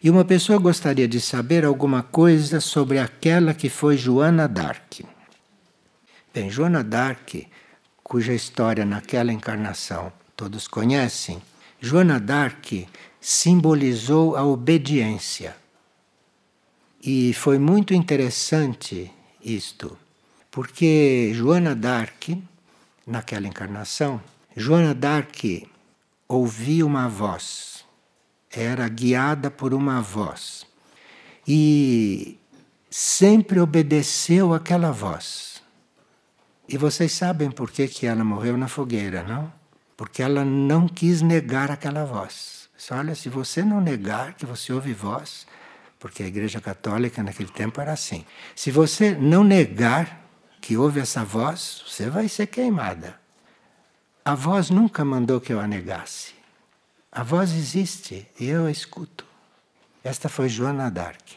E 0.03 0.11
uma 0.11 0.25
pessoa 0.25 0.59
gostaria 0.59 1.07
de 1.07 1.21
saber 1.21 1.65
alguma 1.65 2.03
coisa 2.03 2.59
sobre 2.59 2.99
aquela 2.99 3.55
que 3.55 3.69
foi 3.69 3.97
Joana 3.97 4.49
d'Arc. 4.49 5.07
Bem, 6.35 6.51
Joana 6.51 6.83
d'Arc, 6.83 7.47
cuja 8.03 8.35
história 8.35 8.85
naquela 8.85 9.33
encarnação 9.33 10.13
todos 10.37 10.67
conhecem, 10.67 11.41
Joana 11.81 12.19
d'Arc 12.19 12.89
simbolizou 13.21 14.37
a 14.37 14.45
obediência. 14.45 15.57
E 17.03 17.33
foi 17.35 17.59
muito 17.59 17.93
interessante 17.93 19.11
isto, 19.45 19.97
porque 20.51 21.33
Joana 21.35 21.75
d'Arc, 21.75 22.43
naquela 23.07 23.47
encarnação, 23.47 24.21
Joana 24.57 24.95
d'Arc 24.95 25.69
ouvia 26.27 26.85
uma 26.85 27.09
voz, 27.09 27.85
era 28.51 28.89
guiada 28.89 29.51
por 29.51 29.75
uma 29.75 30.01
voz 30.01 30.67
e 31.47 32.39
sempre 32.91 33.61
obedeceu 33.61 34.53
aquela 34.53 34.91
voz. 34.91 35.63
E 36.69 36.77
vocês 36.77 37.13
sabem 37.13 37.51
por 37.51 37.71
que, 37.71 37.87
que 37.87 38.07
ela 38.07 38.25
morreu 38.25 38.57
na 38.57 38.67
fogueira, 38.67 39.23
não? 39.23 39.53
Porque 39.97 40.23
ela 40.23 40.45
não 40.45 40.87
quis 40.87 41.23
negar 41.23 41.71
aquela 41.71 42.05
voz. 42.05 42.69
Olha, 42.91 43.15
se 43.15 43.29
você 43.29 43.63
não 43.63 43.81
negar 43.81 44.35
que 44.35 44.45
você 44.45 44.73
ouve 44.73 44.93
voz, 44.93 45.47
porque 45.99 46.23
a 46.23 46.27
Igreja 46.27 46.61
Católica 46.61 47.23
naquele 47.23 47.49
tempo 47.49 47.81
era 47.81 47.93
assim. 47.93 48.25
Se 48.55 48.71
você 48.71 49.13
não 49.13 49.43
negar 49.43 50.25
que 50.61 50.77
ouve 50.77 51.01
essa 51.01 51.25
voz, 51.25 51.83
você 51.87 52.09
vai 52.11 52.29
ser 52.29 52.47
queimada. 52.47 53.19
A 54.25 54.35
voz 54.35 54.71
nunca 54.71 55.05
mandou 55.05 55.41
que 55.41 55.53
eu 55.53 55.61
a 55.61 55.67
negasse. 55.67 56.35
A 57.11 57.23
voz 57.23 57.53
existe 57.53 58.27
e 58.39 58.47
eu 58.47 58.67
a 58.67 58.71
escuto. 58.71 59.25
Esta 60.05 60.29
foi 60.29 60.49
Joana 60.49 60.91
d'Arc. 60.91 61.37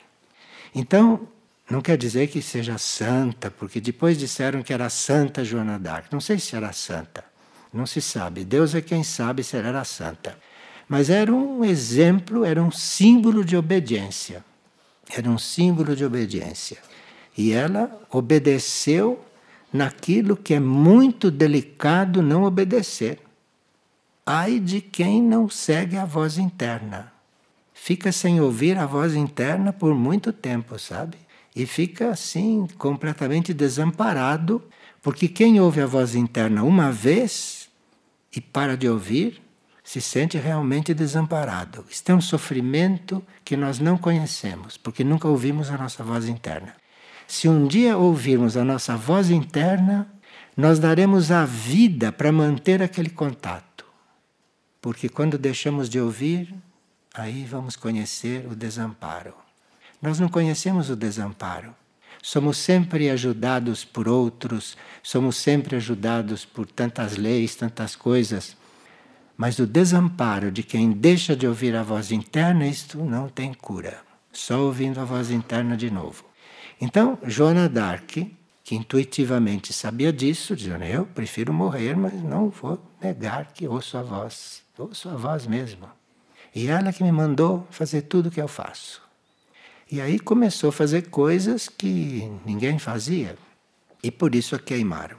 Então, 0.76 1.28
não 1.70 1.82
quer 1.82 1.98
dizer 1.98 2.28
que 2.28 2.42
seja 2.42 2.78
santa, 2.78 3.50
porque 3.50 3.80
depois 3.80 4.18
disseram 4.18 4.62
que 4.62 4.74
era 4.74 4.90
santa 4.90 5.46
Joana 5.46 5.80
d'Arc. 5.80 6.12
Não 6.12 6.20
sei 6.20 6.38
se 6.40 6.56
era 6.56 6.74
santa, 6.74 7.24
não 7.74 7.86
se 7.86 8.02
sabe. 8.02 8.44
Deus 8.44 8.74
é 8.74 8.82
quem 8.82 9.04
sabe 9.04 9.44
se 9.44 9.56
ela 9.56 9.70
era 9.70 9.84
santa. 9.84 10.38
Mas 10.88 11.10
era 11.10 11.32
um 11.32 11.64
exemplo, 11.64 12.44
era 12.44 12.62
um 12.62 12.72
símbolo 12.72 13.46
de 13.46 13.56
obediência. 13.56 14.44
Era 15.10 15.30
um 15.30 15.38
símbolo 15.38 15.96
de 15.96 16.04
obediência. 16.04 16.78
E 17.38 17.52
ela 17.52 17.92
obedeceu 18.12 19.24
naquilo 19.72 20.36
que 20.36 20.56
é 20.56 20.60
muito 20.60 21.30
delicado 21.30 22.22
não 22.22 22.44
obedecer. 22.44 23.20
Ai 24.26 24.60
de 24.60 24.82
quem 24.82 25.22
não 25.22 25.50
segue 25.50 25.96
a 25.96 26.06
voz 26.06 26.38
interna. 26.38 27.12
Fica 27.74 28.12
sem 28.12 28.42
ouvir 28.42 28.78
a 28.78 28.86
voz 28.86 29.16
interna 29.16 29.72
por 29.72 29.96
muito 29.96 30.34
tempo, 30.34 30.78
sabe? 30.78 31.18
E 31.56 31.66
fica 31.66 32.10
assim, 32.10 32.68
completamente 32.78 33.54
desamparado, 33.54 34.62
porque 35.02 35.28
quem 35.28 35.60
ouve 35.60 35.82
a 35.82 35.86
voz 35.86 36.14
interna 36.14 36.64
uma 36.64 36.92
vez 36.92 37.59
e 38.36 38.40
para 38.40 38.78
de 38.78 38.88
ouvir, 38.88 39.42
se 39.84 40.00
sente 40.00 40.38
realmente 40.38 40.94
desamparado. 40.94 41.84
Isto 41.90 42.12
é 42.12 42.16
um 42.16 42.22
sofrimento 42.22 43.24
que 43.44 43.58
nós 43.58 43.80
não 43.80 43.98
conhecemos, 43.98 44.78
porque 44.78 45.04
nunca 45.04 45.28
ouvimos 45.28 45.70
a 45.70 45.78
nossa 45.78 46.04
voz 46.04 46.28
interna. 46.28 46.76
Se 47.28 47.48
um 47.48 47.68
dia 47.68 47.98
ouvirmos 47.98 48.56
a 48.56 48.64
nossa 48.64 48.96
voz 48.96 49.30
interna, 49.30 50.08
nós 50.56 50.78
daremos 50.78 51.32
a 51.32 51.46
vida 51.46 52.12
para 52.12 52.32
manter 52.32 52.84
aquele 52.84 53.10
contato. 53.10 53.86
Porque 54.82 55.10
quando 55.10 55.38
deixamos 55.38 55.90
de 55.90 56.00
ouvir, 56.00 56.54
aí 57.14 57.46
vamos 57.46 57.76
conhecer 57.76 58.46
o 58.46 58.56
desamparo. 58.56 59.34
Nós 60.02 60.20
não 60.20 60.30
conhecemos 60.30 60.90
o 60.90 60.96
desamparo. 60.96 61.76
Somos 62.22 62.58
sempre 62.58 63.10
ajudados 63.10 63.86
por 63.86 64.08
outros, 64.08 64.78
somos 65.02 65.38
sempre 65.38 65.76
ajudados 65.76 66.46
por 66.46 66.66
tantas 66.66 67.18
leis, 67.18 67.56
tantas 67.56 67.96
coisas 67.96 68.58
mas 69.40 69.58
o 69.58 69.66
desamparo 69.66 70.52
de 70.52 70.62
quem 70.62 70.92
deixa 70.92 71.34
de 71.34 71.48
ouvir 71.48 71.74
a 71.74 71.82
voz 71.82 72.12
interna, 72.12 72.68
isto 72.68 72.98
não 72.98 73.30
tem 73.30 73.54
cura. 73.54 74.02
Só 74.34 74.60
ouvindo 74.60 75.00
a 75.00 75.06
voz 75.06 75.32
interna 75.32 75.78
de 75.78 75.90
novo. 75.90 76.26
Então, 76.82 77.18
Joana 77.24 77.70
d'Arc, 77.70 78.36
que 78.66 78.76
intuitivamente 78.76 79.72
sabia 79.72 80.12
disso, 80.12 80.58
dizendo: 80.58 80.84
Eu 80.84 81.06
prefiro 81.06 81.54
morrer, 81.54 81.96
mas 81.96 82.22
não 82.22 82.50
vou 82.50 82.86
negar 83.02 83.54
que 83.54 83.66
ouço 83.66 83.98
a 83.98 84.02
voz. 84.02 84.62
Ouço 84.78 85.08
a 85.08 85.16
voz 85.16 85.48
mesmo. 85.48 85.88
E 86.54 86.68
ela 86.68 86.92
que 86.92 87.02
me 87.02 87.12
mandou 87.12 87.66
fazer 87.72 88.02
tudo 88.02 88.28
o 88.28 88.32
que 88.32 88.42
eu 88.42 88.48
faço. 88.50 89.02
E 89.92 90.00
aí 90.00 90.20
começou 90.20 90.70
a 90.70 90.74
fazer 90.74 91.10
coisas 91.10 91.68
que 91.68 92.32
ninguém 92.46 92.78
fazia. 92.78 93.36
E 94.04 94.12
por 94.12 94.36
isso 94.36 94.56
a 94.56 94.60
queimaram. 94.60 95.18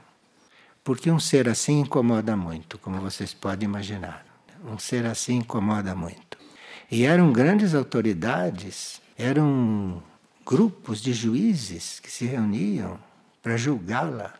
Porque 0.83 1.11
um 1.11 1.19
ser 1.19 1.49
assim 1.49 1.81
incomoda 1.81 2.37
muito, 2.37 2.77
como 2.77 3.01
vocês 3.01 3.33
podem 3.33 3.67
imaginar. 3.67 4.25
Um 4.65 4.79
ser 4.79 5.05
assim 5.05 5.37
incomoda 5.37 5.93
muito. 5.93 6.37
E 6.89 7.03
eram 7.03 7.33
grandes 7.33 7.75
autoridades, 7.75 9.01
eram 9.17 10.01
grupos 10.45 11.01
de 11.01 11.13
juízes 11.13 11.99
que 11.99 12.09
se 12.09 12.25
reuniam 12.25 12.97
para 13.43 13.57
julgá-la. 13.57 14.33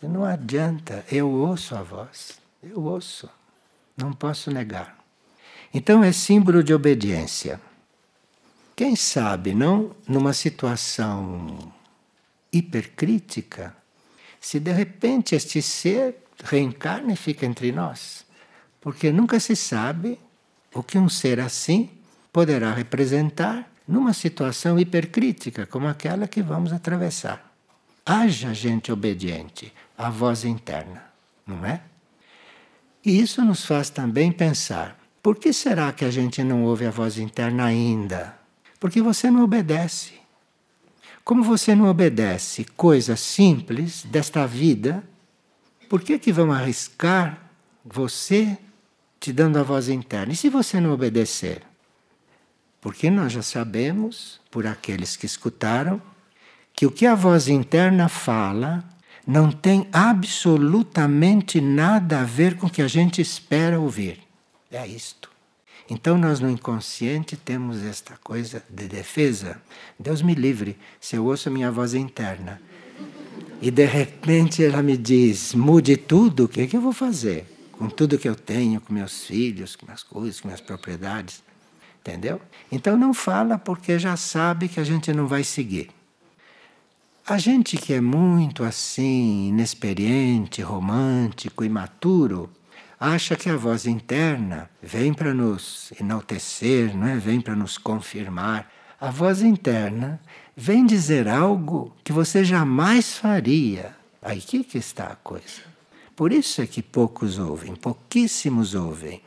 Não 0.00 0.24
adianta, 0.24 1.04
eu 1.10 1.28
ouço 1.30 1.74
a 1.74 1.82
voz, 1.82 2.38
eu 2.62 2.82
ouço, 2.84 3.28
não 3.96 4.12
posso 4.12 4.50
negar. 4.50 4.98
Então 5.72 6.04
é 6.04 6.12
símbolo 6.12 6.62
de 6.62 6.74
obediência. 6.74 7.60
Quem 8.76 8.96
sabe, 8.96 9.54
não, 9.54 9.94
numa 10.08 10.32
situação 10.32 11.72
hipercrítica, 12.52 13.76
se 14.40 14.58
de 14.58 14.72
repente 14.72 15.34
este 15.34 15.62
ser 15.62 16.16
reencarna 16.42 17.12
e 17.12 17.16
fica 17.16 17.46
entre 17.46 17.70
nós. 17.70 18.24
Porque 18.80 19.12
nunca 19.12 19.38
se 19.38 19.54
sabe 19.54 20.18
o 20.74 20.82
que 20.82 20.98
um 20.98 21.08
ser 21.08 21.40
assim 21.40 21.90
poderá 22.32 22.72
representar 22.72 23.70
numa 23.86 24.12
situação 24.12 24.78
hipercrítica 24.78 25.66
como 25.66 25.86
aquela 25.86 26.26
que 26.26 26.42
vamos 26.42 26.72
atravessar. 26.72 27.52
Haja 28.04 28.52
gente 28.52 28.92
obediente 28.92 29.72
à 29.96 30.10
voz 30.10 30.44
interna, 30.44 31.04
não 31.46 31.64
é? 31.64 31.80
E 33.04 33.20
isso 33.20 33.42
nos 33.42 33.64
faz 33.64 33.88
também 33.88 34.32
pensar: 34.32 34.98
por 35.22 35.36
que 35.36 35.52
será 35.52 35.92
que 35.92 36.04
a 36.04 36.10
gente 36.10 36.42
não 36.42 36.64
ouve 36.64 36.86
a 36.86 36.90
voz 36.90 37.18
interna 37.18 37.64
ainda? 37.64 38.43
Porque 38.84 39.00
você 39.00 39.30
não 39.30 39.42
obedece. 39.42 40.12
Como 41.24 41.42
você 41.42 41.74
não 41.74 41.86
obedece 41.86 42.66
coisas 42.76 43.18
simples 43.18 44.02
desta 44.02 44.46
vida, 44.46 45.02
por 45.88 46.02
que, 46.02 46.18
que 46.18 46.30
vão 46.30 46.52
arriscar 46.52 47.50
você 47.82 48.58
te 49.18 49.32
dando 49.32 49.58
a 49.58 49.62
voz 49.62 49.88
interna? 49.88 50.34
E 50.34 50.36
se 50.36 50.50
você 50.50 50.80
não 50.80 50.92
obedecer? 50.92 51.62
Porque 52.78 53.08
nós 53.08 53.32
já 53.32 53.40
sabemos, 53.40 54.38
por 54.50 54.66
aqueles 54.66 55.16
que 55.16 55.24
escutaram, 55.24 55.98
que 56.74 56.84
o 56.84 56.90
que 56.90 57.06
a 57.06 57.14
voz 57.14 57.48
interna 57.48 58.06
fala 58.06 58.84
não 59.26 59.50
tem 59.50 59.88
absolutamente 59.94 61.58
nada 61.58 62.20
a 62.20 62.24
ver 62.24 62.58
com 62.58 62.66
o 62.66 62.70
que 62.70 62.82
a 62.82 62.88
gente 62.88 63.22
espera 63.22 63.80
ouvir. 63.80 64.20
É 64.70 64.86
isto. 64.86 65.33
Então, 65.88 66.16
nós 66.16 66.40
no 66.40 66.50
inconsciente 66.50 67.36
temos 67.36 67.84
esta 67.84 68.16
coisa 68.22 68.62
de 68.70 68.88
defesa. 68.88 69.60
Deus 69.98 70.22
me 70.22 70.34
livre 70.34 70.78
se 70.98 71.16
eu 71.16 71.26
ouço 71.26 71.48
a 71.48 71.52
minha 71.52 71.70
voz 71.70 71.94
interna. 71.94 72.60
e 73.60 73.70
de 73.70 73.84
repente 73.84 74.64
ela 74.64 74.82
me 74.82 74.96
diz: 74.96 75.54
mude 75.54 75.96
tudo, 75.96 76.44
o 76.44 76.48
que, 76.48 76.62
é 76.62 76.66
que 76.66 76.76
eu 76.76 76.80
vou 76.80 76.92
fazer? 76.92 77.46
Com 77.72 77.88
tudo 77.88 78.18
que 78.18 78.28
eu 78.28 78.34
tenho, 78.34 78.80
com 78.80 78.92
meus 78.92 79.24
filhos, 79.24 79.76
com 79.76 79.84
minhas 79.86 80.02
coisas, 80.02 80.40
com 80.40 80.48
minhas 80.48 80.60
propriedades. 80.60 81.42
Entendeu? 82.00 82.40
Então 82.70 82.96
não 82.96 83.14
fala 83.14 83.58
porque 83.58 83.98
já 83.98 84.16
sabe 84.16 84.68
que 84.68 84.78
a 84.78 84.84
gente 84.84 85.12
não 85.12 85.26
vai 85.26 85.42
seguir. 85.42 85.90
A 87.26 87.38
gente 87.38 87.78
que 87.78 87.94
é 87.94 88.00
muito 88.02 88.62
assim, 88.62 89.48
inexperiente, 89.48 90.60
romântico, 90.60 91.64
imaturo, 91.64 92.50
acha 92.98 93.36
que 93.36 93.48
a 93.50 93.56
voz 93.56 93.86
interna 93.86 94.70
vem 94.82 95.12
para 95.12 95.34
nos 95.34 95.92
enaltecer, 96.00 96.96
não 96.96 97.08
é? 97.08 97.16
vem 97.16 97.40
para 97.40 97.54
nos 97.54 97.78
confirmar. 97.78 98.70
A 99.00 99.10
voz 99.10 99.42
interna 99.42 100.20
vem 100.56 100.86
dizer 100.86 101.28
algo 101.28 101.94
que 102.02 102.12
você 102.12 102.44
jamais 102.44 103.18
faria. 103.18 103.94
Aí 104.22 104.40
que, 104.40 104.64
que 104.64 104.78
está 104.78 105.08
a 105.08 105.16
coisa. 105.16 105.62
Por 106.16 106.32
isso 106.32 106.62
é 106.62 106.66
que 106.66 106.82
poucos 106.82 107.38
ouvem, 107.38 107.74
pouquíssimos 107.74 108.74
ouvem. 108.74 109.20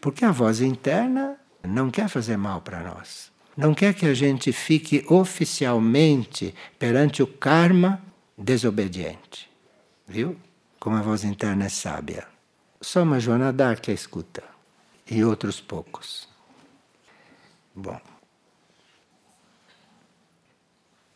Porque 0.00 0.24
a 0.24 0.30
voz 0.30 0.60
interna 0.60 1.36
não 1.62 1.90
quer 1.90 2.08
fazer 2.08 2.36
mal 2.36 2.60
para 2.60 2.80
nós. 2.80 3.30
Não 3.56 3.74
quer 3.74 3.94
que 3.94 4.06
a 4.06 4.14
gente 4.14 4.52
fique 4.52 5.04
oficialmente 5.08 6.54
perante 6.78 7.22
o 7.22 7.26
karma 7.26 8.00
desobediente. 8.36 9.50
Viu? 10.06 10.36
Como 10.78 10.96
a 10.96 11.02
voz 11.02 11.24
interna 11.24 11.66
é 11.66 11.68
sábia. 11.68 12.26
Só 12.80 13.02
uma 13.02 13.20
Joana 13.20 13.52
Dark 13.52 13.88
a 13.88 13.92
escuta. 13.92 14.42
E 15.10 15.24
outros 15.24 15.60
poucos. 15.60 16.28
Bom. 17.74 18.00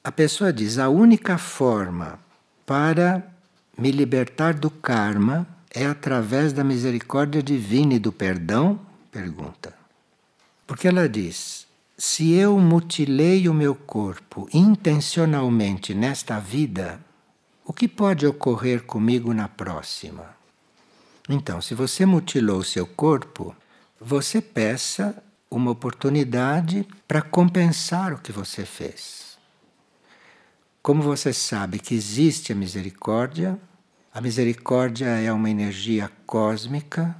A 0.02 0.12
pessoa 0.12 0.52
diz: 0.52 0.78
a 0.78 0.88
única 0.88 1.38
forma 1.38 2.18
para 2.66 3.26
me 3.78 3.90
libertar 3.90 4.54
do 4.54 4.70
karma 4.70 5.46
é 5.70 5.86
através 5.86 6.52
da 6.52 6.62
misericórdia 6.62 7.42
divina 7.42 7.94
e 7.94 7.98
do 7.98 8.12
perdão? 8.12 8.78
Pergunta. 9.10 9.74
Porque 10.66 10.88
ela 10.88 11.08
diz: 11.08 11.66
se 11.96 12.32
eu 12.32 12.58
mutilei 12.58 13.48
o 13.48 13.54
meu 13.54 13.74
corpo 13.74 14.48
intencionalmente 14.52 15.94
nesta 15.94 16.38
vida, 16.38 17.00
o 17.64 17.72
que 17.72 17.88
pode 17.88 18.26
ocorrer 18.26 18.84
comigo 18.84 19.32
na 19.32 19.48
próxima? 19.48 20.36
Então, 21.28 21.60
se 21.60 21.74
você 21.74 22.04
mutilou 22.04 22.58
o 22.58 22.64
seu 22.64 22.86
corpo, 22.86 23.54
você 24.00 24.42
peça 24.42 25.22
uma 25.50 25.70
oportunidade 25.70 26.86
para 27.08 27.22
compensar 27.22 28.12
o 28.12 28.18
que 28.18 28.32
você 28.32 28.66
fez. 28.66 29.38
Como 30.82 31.02
você 31.02 31.32
sabe 31.32 31.78
que 31.78 31.94
existe 31.94 32.52
a 32.52 32.54
misericórdia, 32.54 33.58
a 34.12 34.20
misericórdia 34.20 35.06
é 35.06 35.32
uma 35.32 35.48
energia 35.48 36.10
cósmica, 36.26 37.16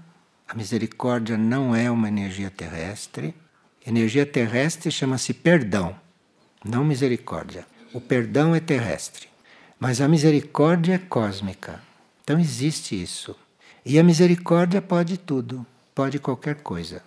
a 0.47 0.55
misericórdia 0.55 1.39
não 1.39 1.75
é 1.75 1.91
uma 1.91 2.09
energia 2.09 2.51
terrestre. 2.51 3.35
Energia 3.87 4.27
terrestre 4.27 4.91
chama-se 4.91 5.33
perdão, 5.33 5.99
não 6.65 6.85
misericórdia. 6.85 7.67
O 7.93 8.01
perdão 8.01 8.55
é 8.55 8.61
terrestre, 8.61 9.29
mas 9.79 10.01
a 10.01 10.09
misericórdia 10.09 10.95
é 10.95 10.99
cósmica. 10.99 11.83
Então 12.23 12.39
existe 12.39 13.01
isso. 13.01 13.35
E 13.85 13.99
a 13.99 14.03
misericórdia 14.03 14.81
pode 14.81 15.19
tudo, 15.19 15.67
pode 15.95 16.19
qualquer 16.19 16.57
coisa. 16.57 17.03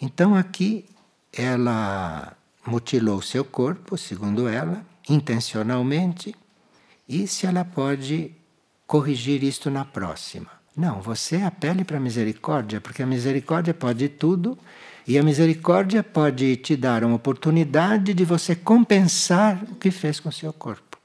Então 0.00 0.34
aqui 0.34 0.84
ela 1.32 2.36
mutilou 2.66 3.22
seu 3.22 3.44
corpo, 3.44 3.96
segundo 3.96 4.46
ela, 4.46 4.84
intencionalmente, 5.08 6.34
e 7.08 7.26
se 7.26 7.46
ela 7.46 7.64
pode 7.64 8.32
corrigir 8.86 9.42
isto 9.42 9.70
na 9.70 9.84
próxima. 9.84 10.50
Não, 10.76 11.00
você 11.00 11.36
apele 11.36 11.84
para 11.84 11.96
a 11.98 12.00
misericórdia, 12.00 12.80
porque 12.80 13.02
a 13.02 13.06
misericórdia 13.06 13.72
pode 13.72 14.08
tudo 14.08 14.58
e 15.06 15.18
a 15.18 15.22
misericórdia 15.22 16.02
pode 16.02 16.56
te 16.56 16.76
dar 16.76 17.04
uma 17.04 17.16
oportunidade 17.16 18.12
de 18.12 18.24
você 18.24 18.54
compensar 18.54 19.62
o 19.70 19.76
que 19.76 19.90
fez 19.90 20.18
com 20.18 20.30
seu 20.30 20.52
corpo. 20.52 20.98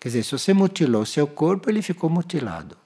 Quer 0.00 0.08
dizer, 0.08 0.24
se 0.24 0.32
você 0.32 0.52
mutilou 0.52 1.06
seu 1.06 1.26
corpo, 1.26 1.70
ele 1.70 1.80
ficou 1.80 2.10
mutilado. 2.10 2.81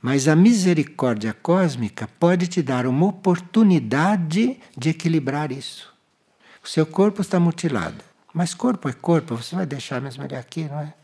Mas 0.00 0.28
a 0.28 0.36
misericórdia 0.36 1.32
cósmica 1.32 2.08
pode 2.20 2.46
te 2.46 2.62
dar 2.62 2.86
uma 2.86 3.06
oportunidade 3.06 4.58
de 4.76 4.90
equilibrar 4.90 5.50
isso. 5.50 5.92
O 6.62 6.68
seu 6.68 6.86
corpo 6.86 7.20
está 7.20 7.40
mutilado, 7.40 8.04
mas 8.32 8.54
corpo 8.54 8.88
é 8.88 8.92
corpo, 8.92 9.36
você 9.36 9.56
vai 9.56 9.66
deixar 9.66 10.00
mesmo 10.00 10.22
ele 10.24 10.36
aqui, 10.36 10.64
não 10.64 10.80
é? 10.80 10.94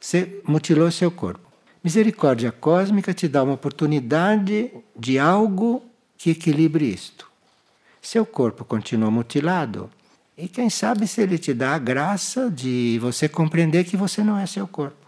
Você 0.00 0.42
mutilou 0.46 0.90
seu 0.90 1.10
corpo. 1.10 1.40
Misericórdia 1.82 2.52
cósmica 2.52 3.14
te 3.14 3.28
dá 3.28 3.42
uma 3.42 3.54
oportunidade 3.54 4.70
de 4.96 5.18
algo 5.18 5.82
que 6.18 6.30
equilibre 6.30 6.84
isto. 6.84 7.30
Seu 8.02 8.26
corpo 8.26 8.64
continua 8.64 9.10
mutilado, 9.10 9.90
e 10.36 10.48
quem 10.48 10.68
sabe 10.68 11.06
se 11.06 11.22
ele 11.22 11.38
te 11.38 11.54
dá 11.54 11.74
a 11.74 11.78
graça 11.78 12.50
de 12.50 12.98
você 13.00 13.28
compreender 13.28 13.84
que 13.84 13.96
você 13.96 14.22
não 14.22 14.38
é 14.38 14.46
seu 14.46 14.66
corpo. 14.66 15.06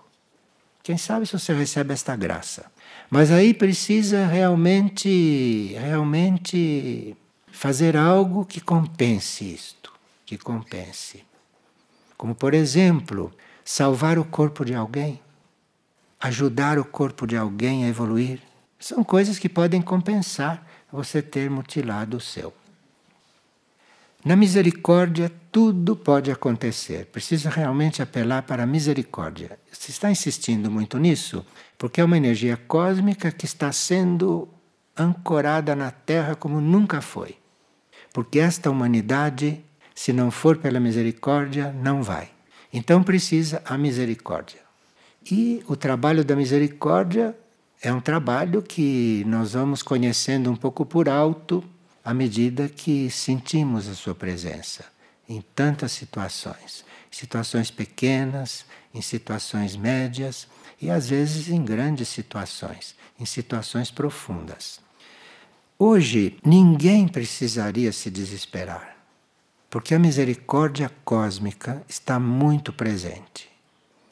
Quem 0.82 0.96
sabe 0.96 1.26
se 1.26 1.32
você 1.32 1.52
recebe 1.52 1.92
esta 1.92 2.14
graça. 2.14 2.70
Mas 3.10 3.30
aí 3.30 3.54
precisa 3.54 4.26
realmente, 4.26 5.74
realmente 5.78 7.16
fazer 7.52 7.96
algo 7.96 8.44
que 8.44 8.60
compense 8.60 9.44
isto, 9.44 9.92
que 10.24 10.36
compense. 10.36 11.24
Como 12.16 12.34
por 12.34 12.52
exemplo, 12.52 13.32
salvar 13.64 14.18
o 14.18 14.24
corpo 14.24 14.64
de 14.64 14.74
alguém, 14.74 15.20
ajudar 16.20 16.78
o 16.78 16.84
corpo 16.84 17.26
de 17.26 17.36
alguém 17.36 17.84
a 17.84 17.88
evoluir. 17.88 18.40
São 18.78 19.04
coisas 19.04 19.38
que 19.38 19.48
podem 19.48 19.80
compensar 19.80 20.66
você 20.90 21.22
ter 21.22 21.48
mutilado 21.48 22.16
o 22.16 22.20
seu. 22.20 22.52
Na 24.24 24.34
misericórdia, 24.34 25.30
tudo 25.52 25.94
pode 25.94 26.32
acontecer. 26.32 27.06
Precisa 27.06 27.48
realmente 27.48 28.02
apelar 28.02 28.42
para 28.42 28.64
a 28.64 28.66
misericórdia. 28.66 29.56
Se 29.70 29.92
está 29.92 30.10
insistindo 30.10 30.68
muito 30.68 30.98
nisso, 30.98 31.46
porque 31.78 32.00
é 32.00 32.04
uma 32.04 32.16
energia 32.16 32.56
cósmica 32.56 33.30
que 33.30 33.44
está 33.44 33.70
sendo 33.72 34.48
ancorada 34.96 35.76
na 35.76 35.90
Terra 35.90 36.34
como 36.34 36.60
nunca 36.60 37.00
foi. 37.00 37.36
Porque 38.12 38.38
esta 38.38 38.70
humanidade, 38.70 39.62
se 39.94 40.12
não 40.12 40.30
for 40.30 40.56
pela 40.56 40.80
misericórdia, 40.80 41.72
não 41.72 42.02
vai. 42.02 42.30
Então 42.72 43.02
precisa 43.02 43.62
a 43.64 43.76
misericórdia. 43.76 44.60
E 45.30 45.62
o 45.68 45.76
trabalho 45.76 46.24
da 46.24 46.34
misericórdia 46.34 47.36
é 47.82 47.92
um 47.92 48.00
trabalho 48.00 48.62
que 48.62 49.24
nós 49.26 49.52
vamos 49.52 49.82
conhecendo 49.82 50.50
um 50.50 50.56
pouco 50.56 50.86
por 50.86 51.08
alto 51.08 51.62
à 52.04 52.14
medida 52.14 52.68
que 52.68 53.10
sentimos 53.10 53.88
a 53.88 53.94
Sua 53.94 54.14
presença 54.14 54.84
em 55.28 55.42
tantas 55.54 55.92
situações 55.92 56.84
situações 57.16 57.70
pequenas, 57.70 58.66
em 58.92 59.00
situações 59.00 59.74
médias 59.74 60.46
e 60.80 60.90
às 60.90 61.08
vezes 61.08 61.48
em 61.48 61.64
grandes 61.64 62.08
situações, 62.08 62.94
em 63.18 63.24
situações 63.24 63.90
profundas. 63.90 64.80
Hoje, 65.78 66.38
ninguém 66.44 67.06
precisaria 67.06 67.92
se 67.92 68.10
desesperar, 68.10 68.96
porque 69.68 69.94
a 69.94 69.98
misericórdia 69.98 70.90
cósmica 71.04 71.82
está 71.88 72.18
muito 72.18 72.72
presente 72.72 73.48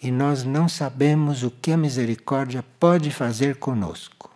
e 0.03 0.11
nós 0.11 0.44
não 0.44 0.68
sabemos 0.68 1.42
o 1.42 1.50
que 1.50 1.72
a 1.72 1.77
misericórdia 1.77 2.64
pode 2.79 3.11
fazer 3.11 3.57
conosco 3.57 4.31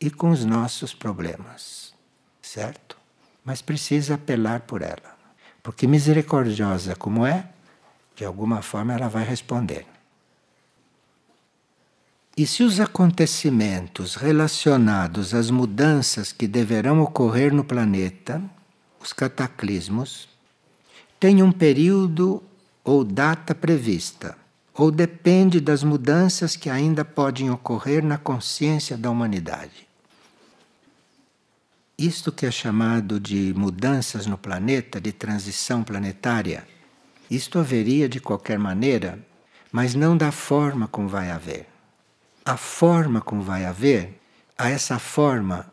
e 0.00 0.10
com 0.10 0.30
os 0.30 0.44
nossos 0.44 0.94
problemas 0.94 1.86
certo? 2.46 2.96
Mas 3.44 3.60
precisa 3.60 4.14
apelar 4.14 4.60
por 4.60 4.82
ela. 4.82 5.16
Porque 5.62 5.86
misericordiosa 5.86 6.94
como 6.94 7.26
é, 7.26 7.48
de 8.14 8.24
alguma 8.24 8.62
forma 8.62 8.94
ela 8.94 9.08
vai 9.08 9.24
responder. 9.24 9.86
E 12.36 12.46
se 12.46 12.62
os 12.62 12.78
acontecimentos 12.80 14.14
relacionados 14.14 15.32
às 15.32 15.50
mudanças 15.50 16.32
que 16.32 16.46
deverão 16.46 17.00
ocorrer 17.00 17.50
no 17.50 17.64
planeta, 17.64 18.42
os 19.00 19.10
cataclismos, 19.10 20.28
têm 21.18 21.42
um 21.42 21.50
período 21.50 22.42
ou 22.84 23.02
data 23.02 23.54
prevista, 23.54 24.36
ou 24.74 24.90
depende 24.90 25.62
das 25.62 25.82
mudanças 25.82 26.56
que 26.56 26.68
ainda 26.68 27.06
podem 27.06 27.50
ocorrer 27.50 28.04
na 28.04 28.18
consciência 28.18 28.98
da 28.98 29.10
humanidade. 29.10 29.88
Isto 31.96 32.30
que 32.30 32.44
é 32.44 32.50
chamado 32.50 33.18
de 33.18 33.54
mudanças 33.56 34.26
no 34.26 34.36
planeta, 34.36 35.00
de 35.00 35.10
transição 35.10 35.82
planetária, 35.82 36.68
isto 37.30 37.58
haveria 37.58 38.06
de 38.10 38.20
qualquer 38.20 38.58
maneira, 38.58 39.18
mas 39.72 39.94
não 39.94 40.14
da 40.14 40.30
forma 40.30 40.86
como 40.86 41.08
vai 41.08 41.30
haver. 41.30 41.75
A 42.46 42.56
forma 42.56 43.20
como 43.20 43.42
vai 43.42 43.64
haver, 43.64 44.20
a 44.56 44.70
essa 44.70 45.00
forma, 45.00 45.66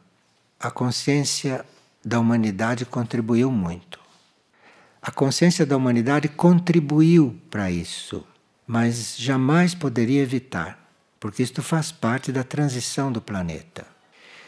a 0.59 0.71
consciência 0.71 1.63
da 2.03 2.19
humanidade 2.19 2.83
contribuiu 2.83 3.51
muito. 3.51 3.99
A 4.99 5.11
consciência 5.11 5.67
da 5.67 5.77
humanidade 5.77 6.27
contribuiu 6.27 7.39
para 7.51 7.69
isso. 7.69 8.25
mas 8.65 9.15
jamais 9.17 9.75
poderia 9.75 10.21
evitar, 10.21 10.79
porque 11.19 11.43
isto 11.43 11.61
faz 11.61 11.91
parte 11.91 12.31
da 12.31 12.43
transição 12.43 13.11
do 13.11 13.21
planeta. 13.21 13.85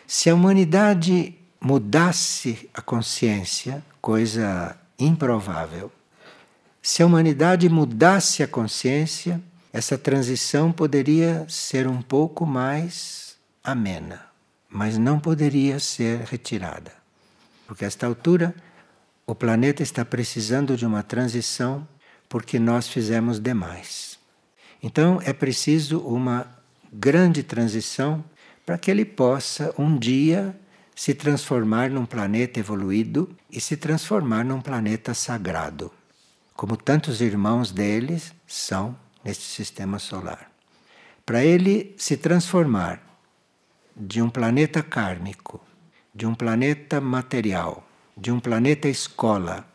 Se 0.07 0.29
a 0.29 0.33
humanidade 0.35 1.35
mudasse 1.59 2.69
a 2.73 2.81
consciência, 2.81 3.83
coisa 4.01 4.75
improvável, 4.97 5.91
se 6.81 7.03
a 7.03 7.05
humanidade 7.05 7.67
mudasse 7.67 8.41
a 8.41 8.47
consciência, 8.47 9.41
essa 9.75 9.97
transição 9.97 10.71
poderia 10.71 11.45
ser 11.49 11.85
um 11.85 12.01
pouco 12.01 12.45
mais 12.45 13.35
amena, 13.61 14.21
mas 14.69 14.97
não 14.97 15.19
poderia 15.19 15.79
ser 15.79 16.21
retirada. 16.21 16.93
Porque 17.67 17.83
a 17.83 17.87
esta 17.87 18.07
altura 18.07 18.55
o 19.27 19.35
planeta 19.35 19.83
está 19.83 20.05
precisando 20.05 20.77
de 20.77 20.85
uma 20.85 21.03
transição 21.03 21.85
porque 22.29 22.57
nós 22.57 22.87
fizemos 22.87 23.37
demais. 23.37 24.17
Então 24.81 25.19
é 25.25 25.33
preciso 25.33 25.99
uma 25.99 26.47
grande 26.93 27.43
transição 27.43 28.23
para 28.65 28.77
que 28.77 28.89
ele 28.89 29.03
possa 29.03 29.75
um 29.77 29.99
dia 29.99 30.57
se 30.95 31.13
transformar 31.13 31.89
num 31.89 32.05
planeta 32.05 32.61
evoluído 32.61 33.29
e 33.51 33.59
se 33.59 33.75
transformar 33.75 34.45
num 34.45 34.61
planeta 34.61 35.13
sagrado, 35.13 35.91
como 36.55 36.77
tantos 36.77 37.19
irmãos 37.19 37.73
deles 37.73 38.33
são 38.47 39.03
neste 39.25 39.43
sistema 39.43 39.97
solar. 39.97 40.51
Para 41.25 41.43
ele 41.43 41.95
se 41.97 42.15
transformar 42.15 43.01
de 43.97 44.21
um 44.21 44.29
planeta 44.29 44.83
kármico, 44.83 45.59
de 46.13 46.27
um 46.27 46.35
planeta 46.35 47.01
material, 47.01 47.85
de 48.15 48.31
um 48.31 48.39
planeta 48.39 48.87
escola, 48.87 49.67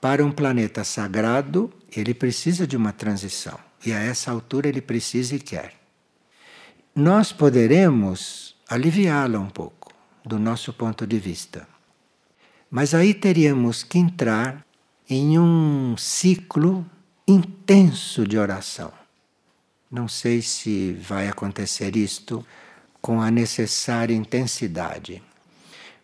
para 0.00 0.24
um 0.24 0.30
planeta 0.30 0.84
sagrado, 0.84 1.72
ele 1.96 2.12
precisa 2.12 2.66
de 2.66 2.76
uma 2.76 2.92
transição. 2.92 3.58
E 3.84 3.92
a 3.92 3.98
essa 3.98 4.30
altura 4.30 4.68
ele 4.68 4.82
precisa 4.82 5.34
e 5.34 5.40
quer. 5.40 5.74
Nós 6.94 7.32
poderemos 7.32 8.56
aliviá-la 8.68 9.38
um 9.38 9.48
pouco, 9.48 9.92
do 10.24 10.38
nosso 10.38 10.72
ponto 10.72 11.06
de 11.06 11.18
vista. 11.18 11.66
Mas 12.70 12.92
aí 12.92 13.14
teríamos 13.14 13.82
que 13.82 13.98
entrar 13.98 14.64
em 15.08 15.38
um 15.38 15.96
ciclo 15.96 16.84
intenso 17.28 18.26
de 18.26 18.38
oração. 18.38 18.90
Não 19.90 20.08
sei 20.08 20.40
se 20.40 20.94
vai 20.94 21.28
acontecer 21.28 21.94
isto 21.94 22.44
com 23.02 23.20
a 23.20 23.30
necessária 23.30 24.14
intensidade. 24.14 25.22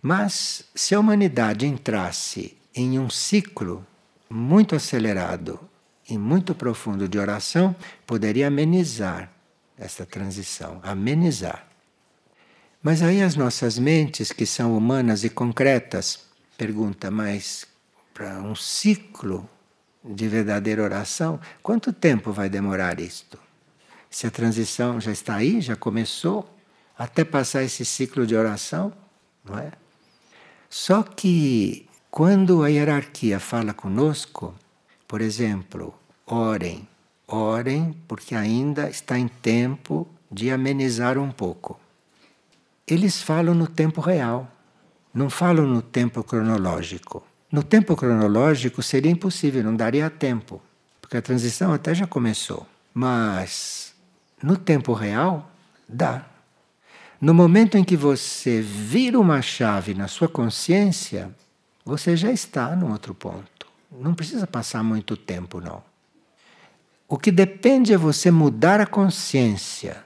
Mas 0.03 0.65
se 0.75 0.95
a 0.95 1.01
humanidade 1.01 1.67
entrasse 1.67 2.57
em 2.75 2.99
um 2.99 3.09
ciclo 3.09 3.87
muito 4.29 4.77
acelerado 4.77 5.59
e 6.07 6.19
muito 6.19 6.55
profundo 6.55 7.09
de 7.09 7.19
oração, 7.19 7.75
poderia 8.07 8.49
amenizar 8.49 9.31
esta 9.79 10.05
transição, 10.05 10.79
amenizar. 10.83 11.67
Mas 12.83 13.01
aí 13.01 13.23
as 13.23 13.35
nossas 13.35 13.79
mentes, 13.79 14.31
que 14.31 14.45
são 14.45 14.77
humanas 14.77 15.25
e 15.25 15.31
concretas, 15.31 16.21
pergunta, 16.59 17.11
mas 17.11 17.67
para 18.13 18.43
um 18.43 18.55
ciclo 18.55 19.49
de 20.05 20.29
verdadeira 20.29 20.83
oração, 20.83 21.41
quanto 21.63 21.93
tempo 21.93 22.31
vai 22.33 22.49
demorar 22.49 23.01
isto? 23.01 23.39
Se 24.11 24.27
a 24.27 24.31
transição 24.31 25.01
já 25.01 25.11
está 25.11 25.37
aí, 25.37 25.61
já 25.61 25.75
começou, 25.75 26.49
até 26.97 27.25
passar 27.25 27.63
esse 27.63 27.85
ciclo 27.85 28.27
de 28.27 28.37
oração, 28.37 28.93
não 29.45 29.59
é? 29.59 29.73
Só 30.69 31.03
que 31.03 31.89
quando 32.11 32.63
a 32.63 32.69
hierarquia 32.69 33.41
fala 33.41 33.73
conosco, 33.73 34.55
por 35.09 35.21
exemplo, 35.21 35.95
orem, 36.27 36.87
orem 37.27 37.97
porque 38.07 38.35
ainda 38.35 38.89
está 38.89 39.19
em 39.19 39.29
tempo 39.29 40.07
de 40.31 40.51
amenizar 40.51 41.19
um 41.19 41.31
pouco. 41.31 41.79
Eles 42.87 43.23
falam 43.23 43.55
no 43.55 43.67
tempo 43.67 44.01
real, 44.01 44.49
não 45.13 45.31
falam 45.31 45.67
no 45.67 45.81
tempo 45.81 46.23
cronológico. 46.23 47.25
No 47.55 47.63
tempo 47.63 47.95
cronológico 47.95 48.83
seria 48.83 49.13
impossível, 49.13 49.63
não 49.63 49.77
daria 49.77 50.11
tempo, 50.11 50.61
porque 51.01 51.17
a 51.17 51.23
transição 51.23 51.73
até 51.73 51.95
já 51.95 52.05
começou. 52.05 52.67
Mas 52.93 53.95
no 54.43 54.57
tempo 54.57 54.93
real, 54.93 55.49
dá. 55.89 56.27
No 57.21 57.33
momento 57.33 57.79
em 57.79 57.85
que 57.85 57.97
você 57.97 58.61
vira 58.61 59.21
uma 59.21 59.41
chave 59.41 59.95
na 59.95 60.09
sua 60.09 60.27
consciência, 60.27 61.33
você 61.85 62.17
já 62.17 62.33
está 62.33 62.75
num 62.75 62.91
outro 62.91 63.15
ponto. 63.15 63.69
Não 64.01 64.15
precisa 64.15 64.49
passar 64.49 64.83
muito 64.83 65.17
tempo, 65.17 65.61
não. 65.61 65.81
O 67.07 67.17
que 67.17 67.31
depende 67.31 67.93
é 67.93 67.97
você 67.97 68.33
mudar 68.33 68.81
a 68.81 68.87
consciência. 68.87 70.05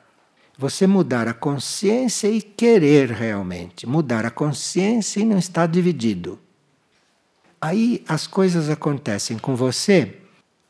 Você 0.59 0.87
mudar 0.87 1.27
a 1.27 1.33
consciência 1.33 2.29
e 2.29 2.43
querer 2.43 3.11
realmente. 3.11 3.87
Mudar 3.87 4.27
a 4.27 4.31
consciência 4.31 5.21
e 5.21 5.25
não 5.25 5.39
estar 5.39 5.67
dividido. 5.67 6.39
Aí 7.61 8.05
as 8.09 8.27
coisas 8.27 8.71
acontecem 8.71 9.37
com 9.37 9.57
você 9.57 10.19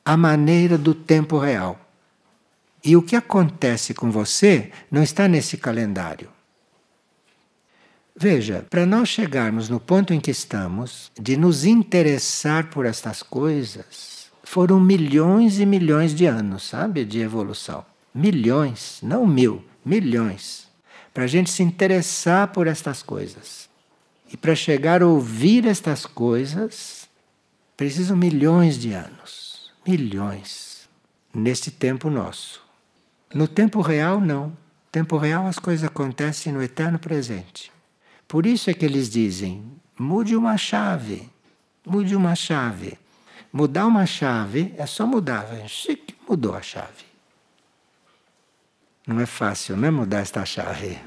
à 0.05 0.17
maneira 0.17 0.79
do 0.79 0.95
tempo 0.95 1.39
real. 1.39 1.79
E 2.83 2.97
o 2.97 3.03
que 3.03 3.15
acontece 3.15 3.93
com 3.93 4.11
você 4.11 4.71
não 4.91 5.03
está 5.03 5.29
nesse 5.29 5.57
calendário. 5.57 6.31
Veja, 8.17 8.67
para 8.69 8.87
nós 8.87 9.09
chegarmos 9.09 9.69
no 9.69 9.79
ponto 9.79 10.13
em 10.13 10.19
que 10.19 10.31
estamos, 10.31 11.13
de 11.21 11.37
nos 11.37 11.65
interessar 11.65 12.69
por 12.71 12.87
estas 12.87 13.23
coisas, 13.23 14.29
foram 14.43 14.81
milhões 14.81 15.61
e 15.61 15.67
milhões 15.67 16.15
de 16.15 16.27
anos, 16.27 16.65
sabe, 16.65 17.05
de 17.05 17.21
evolução. 17.21 17.85
Milhões, 18.15 18.99
não 19.03 19.27
mil, 19.27 19.63
milhões. 19.85 20.67
Para 21.13 21.25
a 21.25 21.27
gente 21.27 21.51
se 21.51 21.63
interessar 21.63 22.49
por 22.49 22.67
estas 22.67 23.03
coisas. 23.03 23.68
E 24.31 24.37
para 24.37 24.55
chegar 24.55 25.03
a 25.03 25.07
ouvir 25.07 25.67
estas 25.67 26.05
coisas, 26.05 27.09
precisam 27.77 28.17
milhões 28.17 28.79
de 28.79 28.93
anos. 28.93 29.73
Milhões. 29.87 30.89
Neste 31.35 31.71
tempo 31.71 32.11
nosso. 32.11 32.63
No 33.33 33.49
tempo 33.49 33.81
real, 33.81 34.21
não. 34.21 34.49
No 34.49 34.57
tempo 34.93 35.17
real, 35.17 35.47
as 35.47 35.59
coisas 35.59 35.85
acontecem 35.85 36.53
no 36.53 36.63
eterno 36.63 36.99
presente. 36.99 37.73
Por 38.27 38.45
isso 38.45 38.69
é 38.69 38.75
que 38.75 38.85
eles 38.85 39.09
dizem: 39.09 39.65
mude 39.99 40.37
uma 40.37 40.57
chave. 40.57 41.29
Mude 41.87 42.15
uma 42.15 42.35
chave. 42.35 42.99
Mudar 43.51 43.87
uma 43.87 44.05
chave 44.05 44.75
é 44.77 44.85
só 44.85 45.07
mudar. 45.07 45.47
Chique, 45.69 46.15
mudou 46.29 46.55
a 46.55 46.61
chave. 46.61 47.07
Não 49.07 49.19
é 49.21 49.25
fácil, 49.25 49.75
não 49.75 49.89
é 49.89 49.91
mudar 49.91 50.21
esta 50.21 50.45
chave. 50.45 50.99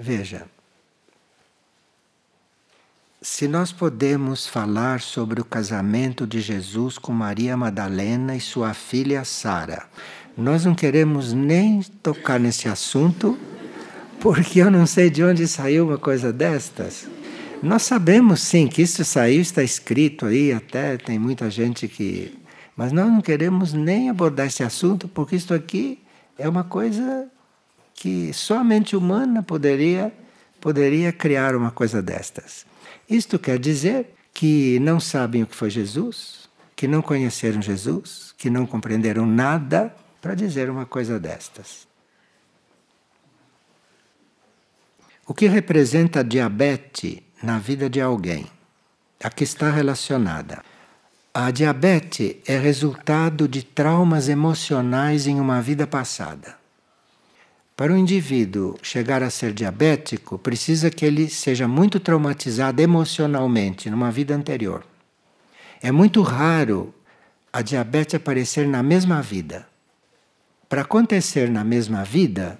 Veja, 0.00 0.46
se 3.20 3.48
nós 3.48 3.72
podemos 3.72 4.46
falar 4.46 5.00
sobre 5.00 5.40
o 5.40 5.44
casamento 5.44 6.24
de 6.24 6.40
Jesus 6.40 6.96
com 6.96 7.12
Maria 7.12 7.56
Madalena 7.56 8.36
e 8.36 8.40
sua 8.40 8.72
filha 8.74 9.24
Sara, 9.24 9.88
nós 10.36 10.64
não 10.64 10.72
queremos 10.72 11.32
nem 11.32 11.82
tocar 12.00 12.38
nesse 12.38 12.68
assunto, 12.68 13.36
porque 14.20 14.60
eu 14.60 14.70
não 14.70 14.86
sei 14.86 15.10
de 15.10 15.24
onde 15.24 15.48
saiu 15.48 15.88
uma 15.88 15.98
coisa 15.98 16.32
destas. 16.32 17.08
Nós 17.60 17.82
sabemos 17.82 18.40
sim 18.40 18.68
que 18.68 18.82
isso 18.82 19.04
saiu, 19.04 19.40
está 19.40 19.64
escrito 19.64 20.26
aí, 20.26 20.52
até 20.52 20.96
tem 20.96 21.18
muita 21.18 21.50
gente 21.50 21.88
que. 21.88 22.38
Mas 22.76 22.92
nós 22.92 23.08
não 23.08 23.20
queremos 23.20 23.72
nem 23.72 24.08
abordar 24.08 24.46
esse 24.46 24.62
assunto, 24.62 25.08
porque 25.08 25.34
isso 25.34 25.52
aqui 25.52 25.98
é 26.38 26.48
uma 26.48 26.62
coisa 26.62 27.28
que 27.98 28.32
somente 28.32 28.94
humana 28.94 29.42
poderia, 29.42 30.12
poderia 30.60 31.12
criar 31.12 31.56
uma 31.56 31.72
coisa 31.72 32.00
destas. 32.00 32.64
Isto 33.10 33.40
quer 33.40 33.58
dizer 33.58 34.14
que 34.32 34.78
não 34.78 35.00
sabem 35.00 35.42
o 35.42 35.46
que 35.48 35.56
foi 35.56 35.68
Jesus, 35.68 36.48
que 36.76 36.86
não 36.86 37.02
conheceram 37.02 37.60
Jesus, 37.60 38.32
que 38.38 38.48
não 38.48 38.64
compreenderam 38.66 39.26
nada 39.26 39.92
para 40.22 40.36
dizer 40.36 40.70
uma 40.70 40.86
coisa 40.86 41.18
destas. 41.18 41.88
O 45.26 45.34
que 45.34 45.48
representa 45.48 46.20
a 46.20 46.22
diabetes 46.22 47.18
na 47.42 47.58
vida 47.58 47.90
de 47.90 48.00
alguém? 48.00 48.46
A 49.20 49.28
que 49.28 49.42
está 49.42 49.72
relacionada. 49.72 50.62
A 51.34 51.50
diabetes 51.50 52.36
é 52.46 52.56
resultado 52.56 53.48
de 53.48 53.64
traumas 53.64 54.28
emocionais 54.28 55.26
em 55.26 55.40
uma 55.40 55.60
vida 55.60 55.84
passada. 55.84 56.57
Para 57.78 57.92
o 57.92 57.96
indivíduo 57.96 58.76
chegar 58.82 59.22
a 59.22 59.30
ser 59.30 59.52
diabético, 59.52 60.36
precisa 60.36 60.90
que 60.90 61.06
ele 61.06 61.30
seja 61.30 61.68
muito 61.68 62.00
traumatizado 62.00 62.82
emocionalmente 62.82 63.88
numa 63.88 64.10
vida 64.10 64.34
anterior. 64.34 64.84
É 65.80 65.92
muito 65.92 66.20
raro 66.22 66.92
a 67.52 67.62
diabetes 67.62 68.16
aparecer 68.16 68.66
na 68.66 68.82
mesma 68.82 69.22
vida. 69.22 69.64
Para 70.68 70.82
acontecer 70.82 71.48
na 71.48 71.62
mesma 71.62 72.02
vida, 72.02 72.58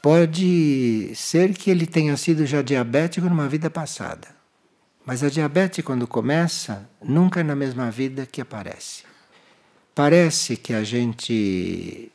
pode 0.00 1.10
ser 1.16 1.52
que 1.54 1.68
ele 1.68 1.84
tenha 1.84 2.16
sido 2.16 2.46
já 2.46 2.62
diabético 2.62 3.28
numa 3.28 3.48
vida 3.48 3.68
passada. 3.68 4.28
Mas 5.04 5.24
a 5.24 5.28
diabetes, 5.28 5.84
quando 5.84 6.06
começa, 6.06 6.88
nunca 7.02 7.40
é 7.40 7.42
na 7.42 7.56
mesma 7.56 7.90
vida 7.90 8.24
que 8.24 8.40
aparece. 8.40 9.02
Parece 9.96 10.56
que 10.56 10.72
a 10.72 10.84
gente 10.84 12.12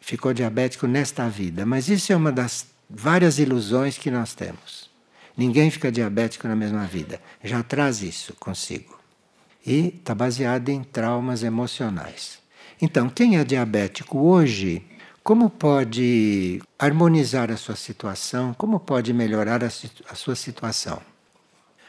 ficou 0.00 0.32
diabético 0.32 0.86
nesta 0.86 1.28
vida, 1.28 1.64
mas 1.66 1.88
isso 1.88 2.12
é 2.12 2.16
uma 2.16 2.32
das 2.32 2.66
várias 2.88 3.38
ilusões 3.38 3.96
que 3.96 4.10
nós 4.10 4.34
temos. 4.34 4.90
Ninguém 5.36 5.70
fica 5.70 5.92
diabético 5.92 6.48
na 6.48 6.56
mesma 6.56 6.84
vida, 6.84 7.20
já 7.42 7.62
traz 7.62 8.02
isso 8.02 8.34
consigo. 8.40 8.98
E 9.64 9.88
está 9.88 10.14
baseado 10.14 10.70
em 10.70 10.82
traumas 10.82 11.42
emocionais. 11.42 12.38
Então, 12.82 13.08
quem 13.08 13.38
é 13.38 13.44
diabético 13.44 14.18
hoje, 14.18 14.82
como 15.22 15.50
pode 15.50 16.62
harmonizar 16.78 17.50
a 17.50 17.56
sua 17.56 17.76
situação? 17.76 18.54
Como 18.54 18.80
pode 18.80 19.12
melhorar 19.12 19.62
a, 19.62 19.66
a 19.66 20.14
sua 20.14 20.34
situação? 20.34 21.00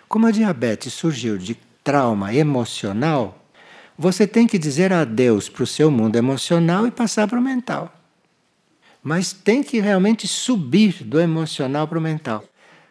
Como 0.08 0.28
a 0.28 0.32
diabetes 0.32 0.94
surgiu 0.94 1.38
de 1.38 1.58
trauma 1.84 2.34
emocional, 2.34 3.42
você 3.98 4.28
tem 4.28 4.46
que 4.46 4.60
dizer 4.60 4.92
adeus 4.92 5.48
para 5.48 5.64
o 5.64 5.68
seu 5.68 5.90
mundo 5.90 6.18
emocional 6.18 6.86
e 6.86 6.92
passar 6.92 7.28
para 7.28 7.40
o 7.40 7.42
mental. 7.42 8.01
Mas 9.04 9.34
tem 9.34 9.64
que 9.64 9.80
realmente 9.80 10.28
subir 10.28 11.04
do 11.04 11.20
emocional 11.20 11.88
para 11.88 11.98
o 11.98 12.02
mental. 12.02 12.44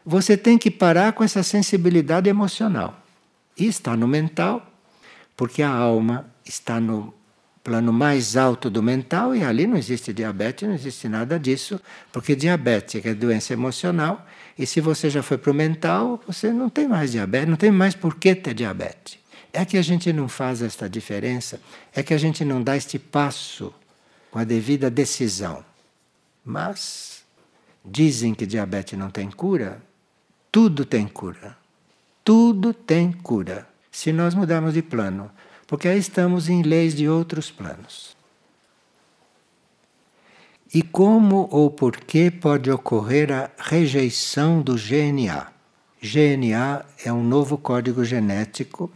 Você 0.05 0.37
tem 0.37 0.59
que 0.59 0.71
parar 0.71 1.13
com 1.13 1.23
essa 1.23 1.43
sensibilidade 1.43 2.29
emocional. 2.29 3.01
E 3.57 3.67
está 3.67 3.97
no 3.97 4.09
mental, 4.09 4.67
porque 5.37 5.63
a 5.63 5.71
alma 5.71 6.27
está 6.45 6.81
no 6.81 7.15
plano 7.63 7.93
mais 7.93 8.37
alto 8.37 8.71
do 8.71 8.83
mental 8.83 9.37
e 9.37 9.45
ali 9.45 9.67
não 9.67 9.77
existe 9.77 10.13
diabetes, 10.13 10.67
não 10.67 10.75
existe 10.75 11.09
nada 11.09 11.39
disso, 11.39 11.81
porque 12.11 12.35
diabetes 12.35 13.05
é 13.05 13.15
doença 13.15 13.53
emocional 13.53 14.27
e 14.59 14.67
se 14.67 14.81
você 14.81 15.09
já 15.09 15.23
foi 15.23 15.39
para 15.39 15.51
o 15.51 15.55
mental, 15.55 16.21
você 16.27 16.53
não 16.53 16.69
tem 16.69 16.89
mais 16.89 17.13
diabetes, 17.13 17.49
não 17.49 17.57
tem 17.57 17.71
mais 17.71 17.95
por 17.95 18.17
que 18.17 18.35
ter 18.35 18.55
diabetes. 18.55 19.19
É 19.53 19.65
que 19.65 19.77
a 19.77 19.83
gente 19.83 20.13
não 20.13 20.29
faz 20.29 20.63
esta 20.63 20.89
diferença, 20.89 21.61
é 21.95 22.03
que 22.03 22.15
a 22.15 22.19
gente 22.19 22.45
não 22.45 22.63
dá 22.63 22.77
este 22.77 22.99
passo 22.99 23.73
com 24.31 24.39
a 24.39 24.45
devida 24.45 24.91
decisão. 24.91 25.65
Mas 26.51 27.23
dizem 27.85 28.35
que 28.35 28.45
diabetes 28.45 28.99
não 28.99 29.09
tem 29.09 29.31
cura, 29.31 29.81
tudo 30.51 30.85
tem 30.85 31.07
cura. 31.07 31.57
Tudo 32.25 32.75
tem 32.75 33.13
cura. 33.13 33.69
Se 33.89 34.13
nós 34.13 34.35
mudarmos 34.35 34.75
de 34.75 34.83
plano, 34.83 35.31
porque 35.65 35.87
aí 35.87 35.99
estamos 35.99 36.49
em 36.49 36.63
leis 36.63 36.93
de 36.93 37.09
outros 37.09 37.53
planos. 37.53 38.17
E 40.75 40.83
como 40.83 41.49
ou 41.53 41.71
por 41.71 41.97
que 41.97 42.33
pode 42.33 42.69
ocorrer 42.69 43.31
a 43.31 43.51
rejeição 43.57 44.61
do 44.61 44.75
GNA? 44.75 45.53
GNA 46.03 46.85
é 47.05 47.13
um 47.13 47.23
novo 47.23 47.57
código 47.57 48.05
genético 48.05 48.91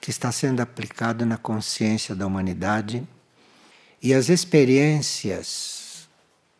que 0.00 0.10
está 0.10 0.32
sendo 0.32 0.60
aplicado 0.60 1.24
na 1.24 1.36
consciência 1.36 2.14
da 2.14 2.26
humanidade 2.26 3.06
e 4.02 4.12
as 4.12 4.28
experiências 4.28 5.75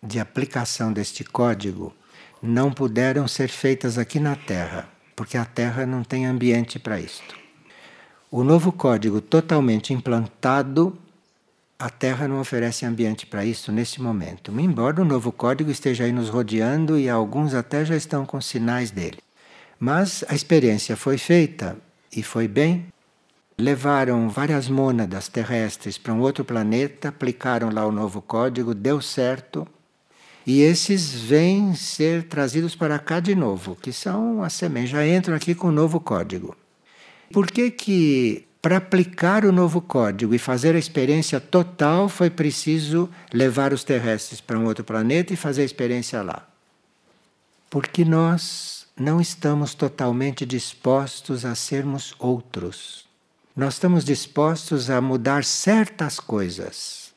de 0.03 0.21
aplicação 0.21 0.93
deste 0.93 1.25
código 1.25 1.95
não 2.43 2.71
puderam 2.71 3.27
ser 3.27 3.49
feitas 3.49 3.99
aqui 3.99 4.21
na 4.21 4.37
Terra, 4.37 4.89
porque 5.15 5.37
a 5.37 5.45
Terra 5.45 5.87
não 5.87 6.05
tem 6.05 6.27
ambiente 6.27 6.79
para 6.79 7.01
isto. 7.01 7.35
O 8.31 8.45
novo 8.45 8.73
código 8.73 9.21
totalmente 9.21 9.93
implantado, 9.93 10.99
a 11.79 11.89
Terra 11.89 12.27
não 12.27 12.41
oferece 12.41 12.85
ambiente 12.85 13.27
para 13.27 13.45
isso 13.45 13.71
nesse 13.71 14.01
momento. 14.01 14.53
Embora 14.59 15.01
o 15.01 15.05
novo 15.05 15.31
código 15.31 15.71
esteja 15.71 16.05
aí 16.05 16.13
nos 16.13 16.29
rodeando 16.29 16.99
e 16.99 17.09
alguns 17.09 17.55
até 17.55 17.85
já 17.85 17.97
estão 17.97 18.27
com 18.27 18.41
sinais 18.41 18.91
dele. 18.91 19.19
Mas 19.79 20.25
a 20.29 20.35
experiência 20.35 20.97
foi 20.97 21.19
feita 21.19 21.77
e 22.15 22.23
foi 22.23 22.49
bem. 22.49 22.87
Levaram 23.59 24.29
várias 24.29 24.69
mônadas 24.69 25.29
terrestres 25.29 25.97
para 25.97 26.13
um 26.13 26.21
outro 26.21 26.45
planeta, 26.45 27.09
aplicaram 27.09 27.71
lá 27.71 27.87
o 27.87 27.93
novo 27.93 28.21
código, 28.21 28.75
deu 28.75 29.01
certo. 29.01 29.67
E 30.47 30.61
esses 30.61 31.13
vêm 31.13 31.75
ser 31.75 32.23
trazidos 32.23 32.77
para 32.77 33.01
cá 33.01 33.19
de 33.19 33.35
novo, 33.35 33.75
que 33.75 33.93
são 33.93 34.45
as 34.45 34.53
sementes, 34.53 34.91
já 34.91 35.05
entram 35.05 35.35
aqui 35.35 35.57
com 35.57 35.69
o 35.69 35.73
novo 35.73 35.99
código. 35.99 36.57
Por 37.33 37.51
que 37.51 37.69
que 37.69 38.47
para 38.63 38.77
aplicar 38.77 39.45
o 39.45 39.51
novo 39.51 39.81
código 39.81 40.35
e 40.35 40.39
fazer 40.39 40.77
a 40.77 40.79
experiência 40.79 41.41
total 41.41 42.09
foi 42.09 42.31
preciso 42.31 43.09
levar 43.33 43.73
os 43.73 43.83
terrestres 43.83 44.41
para 44.41 44.59
um 44.59 44.67
outro 44.67 44.85
planeta 44.85 45.33
e 45.33 45.37
fazer 45.37 45.63
a 45.63 45.67
experiência 45.67 46.23
lá? 46.23 46.49
Porque 47.69 48.05
nós 48.05 48.87
não 48.97 49.21
estamos 49.21 49.75
totalmente 49.75 50.47
dispostos 50.47 51.45
a 51.45 51.57
sermos 51.57 52.15
outros. 52.21 53.05
Nós 53.55 53.75
estamos 53.75 54.05
dispostos 54.05 54.91
a 54.91 55.01
mudar 55.01 55.43
certas 55.43 56.21
coisas. 56.21 57.13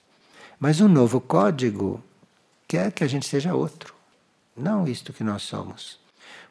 Mas 0.59 0.81
o 0.81 0.87
novo 0.87 1.21
código 1.21 2.03
quer 2.69 2.91
que 2.91 3.03
a 3.03 3.07
gente 3.07 3.27
seja 3.27 3.55
outro, 3.55 3.95
não 4.55 4.87
isto 4.87 5.11
que 5.11 5.23
nós 5.23 5.41
somos. 5.41 5.99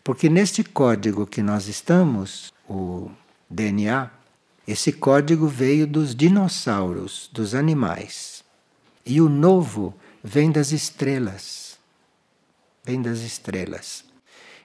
Porque 0.03 0.29
neste 0.29 0.65
código 0.65 1.25
que 1.25 1.43
nós 1.43 1.69
estamos, 1.69 2.53
o 2.69 3.09
DNA, 3.49 4.11
esse 4.67 4.93
código 4.93 5.47
veio 5.47 5.87
dos 5.87 6.15
dinossauros, 6.15 7.31
dos 7.33 7.55
animais. 7.55 8.43
E 9.07 9.21
o 9.21 9.29
novo 9.29 9.95
vem 10.23 10.51
das 10.51 10.73
estrelas. 10.73 11.79
Vem 12.85 13.01
das 13.01 13.21
estrelas. 13.21 14.05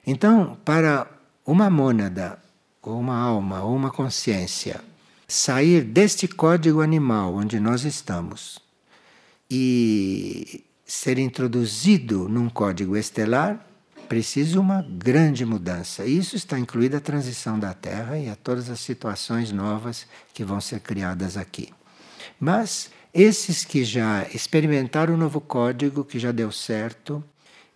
Então, 0.04 0.58
para 0.64 1.06
uma 1.46 1.70
mônada, 1.70 2.38
ou 2.82 2.98
uma 2.98 3.16
alma, 3.16 3.62
ou 3.62 3.76
uma 3.76 3.90
consciência, 3.90 4.80
sair 5.28 5.82
deste 5.84 6.26
código 6.26 6.80
animal 6.80 7.34
onde 7.34 7.60
nós 7.60 7.84
estamos 7.84 8.58
e 9.50 10.64
ser 10.94 11.18
introduzido 11.18 12.28
num 12.28 12.48
código 12.48 12.96
estelar, 12.96 13.66
precisa 14.08 14.60
uma 14.60 14.80
grande 14.82 15.44
mudança. 15.44 16.04
Isso 16.04 16.36
está 16.36 16.58
incluída 16.58 16.98
a 16.98 17.00
transição 17.00 17.58
da 17.58 17.74
Terra 17.74 18.16
e 18.16 18.28
a 18.28 18.36
todas 18.36 18.70
as 18.70 18.80
situações 18.80 19.50
novas 19.50 20.06
que 20.32 20.44
vão 20.44 20.60
ser 20.60 20.80
criadas 20.80 21.36
aqui. 21.36 21.70
Mas 22.38 22.90
esses 23.12 23.64
que 23.64 23.84
já 23.84 24.26
experimentaram 24.32 25.14
o 25.14 25.16
novo 25.16 25.40
código, 25.40 26.04
que 26.04 26.18
já 26.18 26.30
deu 26.30 26.52
certo 26.52 27.22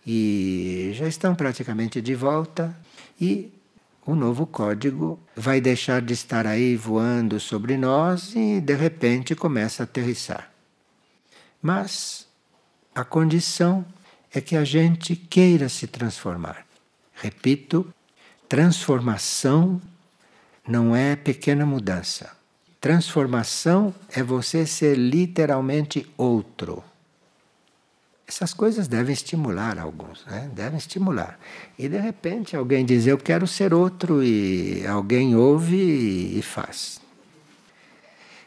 e 0.07 0.91
já 0.93 1.07
estão 1.07 1.35
praticamente 1.35 2.01
de 2.01 2.15
volta, 2.15 2.75
e 3.19 3.51
o 4.05 4.15
novo 4.15 4.47
código 4.47 5.19
vai 5.35 5.59
deixar 5.59 6.01
de 6.01 6.13
estar 6.13 6.47
aí 6.47 6.75
voando 6.75 7.37
sobre 7.39 7.75
nós 7.75 8.33
e 8.33 8.61
de 8.61 8.75
repente 8.75 9.35
começa 9.35 9.83
a 9.83 9.85
aterrissar. 9.85 10.49
Mas 11.61 12.28
a 12.93 13.03
condição 13.03 13.85
é 14.33 14.41
que 14.41 14.55
a 14.55 14.63
gente 14.63 15.15
queira 15.15 15.69
se 15.69 15.87
transformar. 15.87 16.65
Repito, 17.13 17.91
transformação 18.47 19.81
não 20.67 20.95
é 20.95 21.15
pequena 21.15 21.65
mudança. 21.65 22.31
Transformação 22.79 23.93
é 24.09 24.23
você 24.23 24.65
ser 24.65 24.97
literalmente 24.97 26.07
outro. 26.17 26.83
Essas 28.25 28.53
coisas 28.53 28.87
devem 28.87 29.11
estimular 29.11 29.79
alguns, 29.79 30.23
né? 30.27 30.49
devem 30.53 30.77
estimular. 30.77 31.39
E 31.77 31.89
de 31.89 31.97
repente 31.97 32.55
alguém 32.55 32.85
diz: 32.85 33.07
Eu 33.07 33.17
quero 33.17 33.47
ser 33.47 33.73
outro, 33.73 34.23
e 34.23 34.85
alguém 34.85 35.35
ouve 35.35 36.37
e 36.37 36.41
faz. 36.41 37.01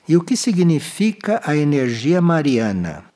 E 0.09 0.17
o 0.17 0.23
que 0.23 0.37
significa 0.37 1.41
a 1.45 1.57
energia 1.57 2.21
mariana? 2.23 3.12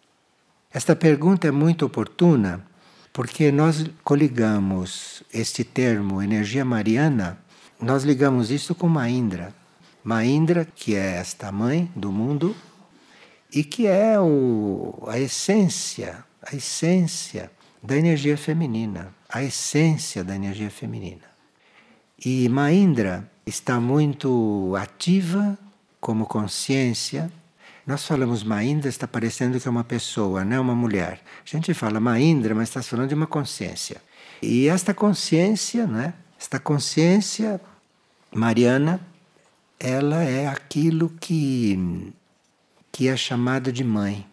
Esta 0.77 0.95
pergunta 0.95 1.49
é 1.49 1.51
muito 1.51 1.87
oportuna 1.87 2.63
porque 3.11 3.51
nós 3.51 3.87
coligamos 4.05 5.23
este 5.33 5.65
termo 5.65 6.21
energia 6.21 6.67
mariana, 6.67 7.39
nós 7.81 8.05
ligamos 8.05 8.51
isso 8.51 8.75
com 8.75 8.87
Maindra. 8.87 9.55
Maindra, 10.05 10.67
que 10.67 10.95
é 10.95 11.17
esta 11.17 11.51
mãe 11.51 11.91
do 11.97 12.13
mundo 12.13 12.55
e 13.51 13.65
que 13.65 13.87
é 13.87 14.21
o, 14.21 15.03
a 15.09 15.19
essência, 15.19 16.23
a 16.43 16.55
essência 16.55 17.51
da 17.83 17.97
energia 17.97 18.37
feminina, 18.37 19.15
a 19.31 19.43
essência 19.43 20.23
da 20.23 20.37
energia 20.37 20.69
feminina. 20.69 21.25
E 22.23 22.51
Maindra 22.51 23.27
está 23.47 23.81
muito 23.81 24.75
ativa 24.77 25.59
como 25.99 26.27
consciência 26.27 27.33
nós 27.87 28.05
falamos 28.05 28.43
Maindra, 28.43 28.89
está 28.89 29.07
parecendo 29.07 29.61
que 29.61 29.69
é 29.69 29.71
uma 29.71 29.85
pessoa, 29.85 30.45
não 30.45 30.57
é 30.57 30.61
uma 30.61 30.75
mulher. 30.75 31.23
A 31.45 31.49
gente 31.49 31.73
fala 31.73 32.01
Maindra, 32.01 32.53
mas 32.53 32.69
está 32.69 32.83
falando 32.83 33.11
de 33.11 33.15
uma 33.15 33.29
consciência. 33.29 34.03
E 34.43 34.67
esta 34.69 34.93
consciência, 34.93 35.87
né? 35.87 36.13
esta 36.39 36.59
consciência 36.59 37.61
mariana, 38.35 39.01
ela 39.79 40.25
é 40.25 40.49
aquilo 40.49 41.11
que, 41.21 42.13
que 42.91 43.07
é 43.07 43.17
chamado 43.17 43.71
de 43.71 43.85
mãe. 43.85 44.27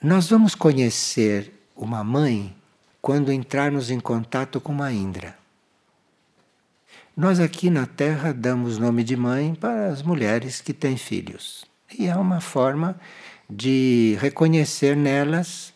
Nós 0.00 0.30
vamos 0.30 0.54
conhecer 0.54 1.52
uma 1.74 2.04
mãe 2.04 2.54
quando 3.00 3.32
entrarmos 3.32 3.90
em 3.90 3.98
contato 3.98 4.60
com 4.60 4.72
Maindra. 4.72 5.36
Nós 7.16 7.40
aqui 7.40 7.70
na 7.70 7.86
Terra 7.86 8.32
damos 8.32 8.78
nome 8.78 9.02
de 9.02 9.16
mãe 9.16 9.52
para 9.52 9.88
as 9.88 10.00
mulheres 10.00 10.60
que 10.60 10.72
têm 10.72 10.96
filhos. 10.96 11.71
E 11.98 12.06
é 12.06 12.16
uma 12.16 12.40
forma 12.40 12.98
de 13.48 14.16
reconhecer 14.20 14.96
nelas 14.96 15.72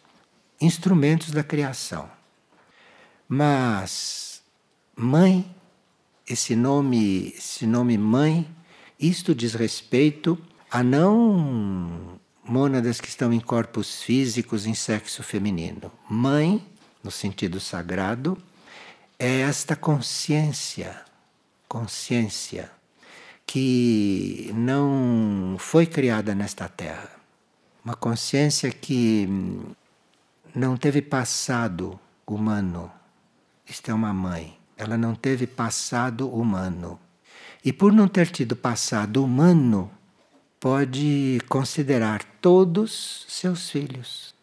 instrumentos 0.61 1.31
da 1.31 1.45
criação. 1.45 2.09
Mas 3.29 4.43
mãe, 4.97 5.49
esse 6.27 6.57
nome, 6.57 7.35
esse 7.37 7.67
nome 7.67 7.99
mãe, 7.99 8.49
isto 8.99 9.35
diz 9.35 9.55
respeito 9.55 10.39
a 10.71 10.83
não 10.83 12.19
mônadas 12.43 13.01
que 13.01 13.09
estão 13.09 13.33
em 13.33 13.41
corpos 13.41 14.03
físicos 14.03 14.67
em 14.67 14.75
sexo 14.75 15.23
feminino. 15.23 15.91
Mãe, 16.09 16.65
no 17.03 17.11
sentido 17.11 17.61
sagrado, 17.61 18.39
é 19.19 19.41
esta 19.41 19.75
consciência, 19.75 21.03
consciência 21.69 22.71
que 23.47 24.51
não 24.55 25.57
foi 25.59 25.87
criada 25.87 26.35
nesta 26.35 26.69
terra. 26.69 27.11
Uma 27.85 27.95
consciência 27.95 28.71
que 28.71 29.29
não 30.55 30.77
teve 30.77 31.01
passado 31.01 31.99
humano. 32.27 32.91
Isto 33.67 33.91
é 33.91 33.95
uma 33.95 34.13
mãe. 34.13 34.59
Ela 34.77 34.99
não 34.99 35.15
teve 35.15 35.47
passado 35.47 36.29
humano. 36.29 36.99
E 37.65 37.73
por 37.73 37.93
não 37.93 38.09
ter 38.09 38.29
tido 38.29 38.57
passado 38.57 39.23
humano, 39.25 39.91
pode 40.59 41.41
considerar 41.49 42.23
todos 42.41 43.25
seus 43.29 43.71
filhos, 43.71 44.35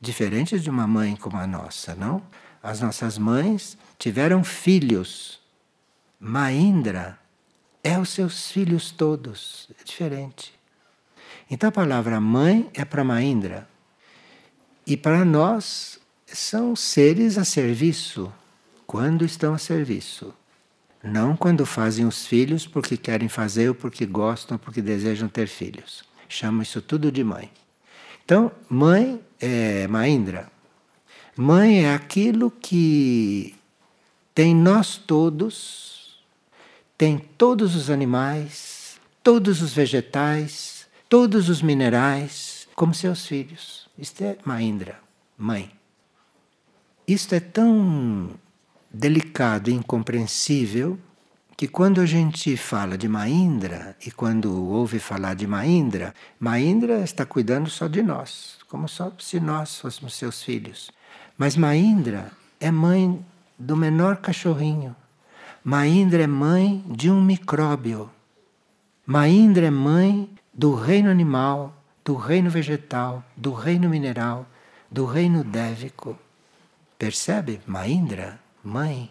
diferentes 0.00 0.62
de 0.62 0.70
uma 0.70 0.86
mãe 0.86 1.16
como 1.16 1.36
a 1.36 1.46
nossa, 1.46 1.94
não? 1.94 2.22
As 2.62 2.80
nossas 2.80 3.18
mães 3.18 3.78
tiveram 3.98 4.42
filhos. 4.42 5.40
Maindra 6.18 7.18
é 7.84 7.98
os 7.98 8.08
seus 8.08 8.50
filhos 8.50 8.90
todos, 8.90 9.68
é 9.78 9.84
diferente. 9.84 10.54
Então 11.50 11.68
a 11.68 11.72
palavra 11.72 12.18
mãe 12.18 12.70
é 12.72 12.84
para 12.84 13.04
Maindra. 13.04 13.68
E 14.86 14.96
para 14.96 15.24
nós 15.24 16.00
são 16.26 16.74
seres 16.74 17.36
a 17.36 17.44
serviço, 17.44 18.32
quando 18.86 19.24
estão 19.24 19.52
a 19.52 19.58
serviço. 19.58 20.34
Não 21.02 21.36
quando 21.36 21.66
fazem 21.66 22.06
os 22.06 22.26
filhos 22.26 22.66
porque 22.66 22.96
querem 22.96 23.28
fazer 23.28 23.68
ou 23.68 23.74
porque 23.74 24.06
gostam, 24.06 24.56
porque 24.56 24.80
desejam 24.80 25.28
ter 25.28 25.46
filhos. 25.46 26.02
Chama 26.26 26.62
isso 26.62 26.80
tudo 26.80 27.12
de 27.12 27.22
mãe. 27.22 27.50
Então, 28.24 28.50
mãe 28.70 29.20
é 29.38 29.86
Maindra. 29.86 30.50
Mãe 31.36 31.84
é 31.84 31.94
aquilo 31.94 32.50
que 32.50 33.54
tem 34.34 34.54
nós 34.54 34.96
todos, 34.96 36.03
tem 37.04 37.18
todos 37.18 37.76
os 37.76 37.90
animais, 37.90 38.98
todos 39.22 39.60
os 39.60 39.74
vegetais, 39.74 40.86
todos 41.06 41.50
os 41.50 41.60
minerais 41.60 42.66
como 42.74 42.94
seus 42.94 43.26
filhos. 43.26 43.90
Isto 43.98 44.24
é 44.24 44.38
Maindra, 44.42 44.98
mãe. 45.36 45.70
Isto 47.06 47.34
é 47.34 47.40
tão 47.40 48.30
delicado 48.90 49.68
e 49.68 49.74
incompreensível 49.74 50.98
que 51.54 51.68
quando 51.68 52.00
a 52.00 52.06
gente 52.06 52.56
fala 52.56 52.96
de 52.96 53.06
Maindra 53.06 53.94
e 54.06 54.10
quando 54.10 54.66
ouve 54.70 54.98
falar 54.98 55.34
de 55.34 55.46
Maindra, 55.46 56.14
Maindra 56.40 57.00
está 57.00 57.26
cuidando 57.26 57.68
só 57.68 57.86
de 57.86 58.02
nós, 58.02 58.56
como 58.66 58.88
só 58.88 59.12
se 59.18 59.38
nós 59.38 59.78
fôssemos 59.78 60.14
seus 60.14 60.42
filhos. 60.42 60.90
Mas 61.36 61.54
Maindra 61.54 62.32
é 62.58 62.70
mãe 62.70 63.22
do 63.58 63.76
menor 63.76 64.16
cachorrinho. 64.16 64.96
Maindra 65.66 66.24
é 66.24 66.26
mãe 66.26 66.84
de 66.86 67.10
um 67.10 67.22
micróbio. 67.22 68.10
Maindra 69.06 69.68
é 69.68 69.70
mãe 69.70 70.28
do 70.52 70.74
reino 70.74 71.08
animal, 71.08 71.82
do 72.04 72.16
reino 72.16 72.50
vegetal, 72.50 73.24
do 73.34 73.54
reino 73.54 73.88
mineral, 73.88 74.46
do 74.90 75.06
reino 75.06 75.42
dévico. 75.42 76.18
Percebe? 76.98 77.62
Maindra 77.66 78.38
mãe. 78.62 79.10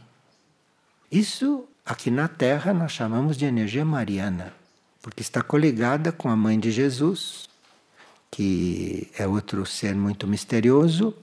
Isso 1.12 1.66
aqui 1.84 2.12
na 2.12 2.28
Terra 2.28 2.72
nós 2.72 2.92
chamamos 2.92 3.36
de 3.36 3.46
energia 3.46 3.84
mariana, 3.84 4.54
porque 5.02 5.24
está 5.24 5.42
coligada 5.42 6.12
com 6.12 6.30
a 6.30 6.36
mãe 6.36 6.60
de 6.60 6.70
Jesus, 6.70 7.50
que 8.30 9.10
é 9.18 9.26
outro 9.26 9.66
ser 9.66 9.96
muito 9.96 10.28
misterioso 10.28 11.16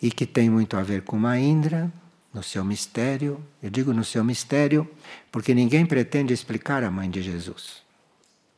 e 0.00 0.10
que 0.10 0.24
tem 0.24 0.48
muito 0.48 0.78
a 0.78 0.82
ver 0.82 1.02
com 1.02 1.18
Maindra, 1.18 1.92
no 2.32 2.42
seu 2.42 2.64
mistério. 2.64 3.42
Eu 3.62 3.70
digo 3.70 3.92
no 3.92 4.04
seu 4.04 4.24
mistério 4.24 4.88
porque 5.30 5.54
ninguém 5.54 5.86
pretende 5.86 6.32
explicar 6.32 6.82
a 6.82 6.90
mãe 6.90 7.10
de 7.10 7.22
Jesus. 7.22 7.82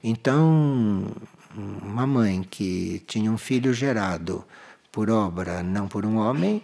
Então, 0.02 1.06
uma 1.54 2.06
mãe 2.06 2.42
que 2.42 3.02
tinha 3.06 3.30
um 3.30 3.38
filho 3.38 3.72
gerado 3.72 4.44
por 4.90 5.10
obra, 5.10 5.62
não 5.62 5.86
por 5.88 6.04
um 6.06 6.16
homem, 6.16 6.62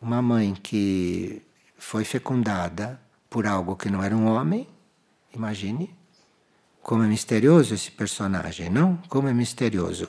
uma 0.00 0.22
mãe 0.22 0.54
que 0.54 1.42
foi 1.76 2.04
fecundada 2.04 3.00
por 3.28 3.46
algo 3.46 3.76
que 3.76 3.90
não 3.90 4.02
era 4.02 4.16
um 4.16 4.26
homem. 4.26 4.66
Imagine 5.34 5.90
como 6.82 7.02
é 7.02 7.06
misterioso 7.06 7.74
esse 7.74 7.90
personagem, 7.90 8.70
não? 8.70 8.96
Como 9.08 9.28
é 9.28 9.34
misterioso. 9.34 10.08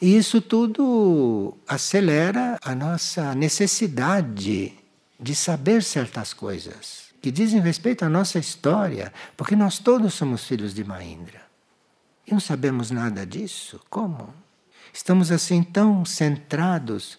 E 0.00 0.16
isso 0.16 0.40
tudo 0.40 1.56
acelera 1.66 2.58
a 2.62 2.74
nossa 2.74 3.34
necessidade 3.34 4.72
de 5.22 5.34
saber 5.36 5.84
certas 5.84 6.34
coisas 6.34 7.12
que 7.22 7.30
dizem 7.30 7.60
respeito 7.60 8.04
à 8.04 8.08
nossa 8.08 8.40
história, 8.40 9.12
porque 9.36 9.54
nós 9.54 9.78
todos 9.78 10.12
somos 10.12 10.44
filhos 10.44 10.74
de 10.74 10.82
Maindra. 10.82 11.40
E 12.26 12.32
não 12.32 12.40
sabemos 12.40 12.90
nada 12.90 13.24
disso. 13.24 13.80
Como? 13.88 14.34
Estamos 14.92 15.30
assim 15.30 15.62
tão 15.62 16.04
centrados 16.04 17.16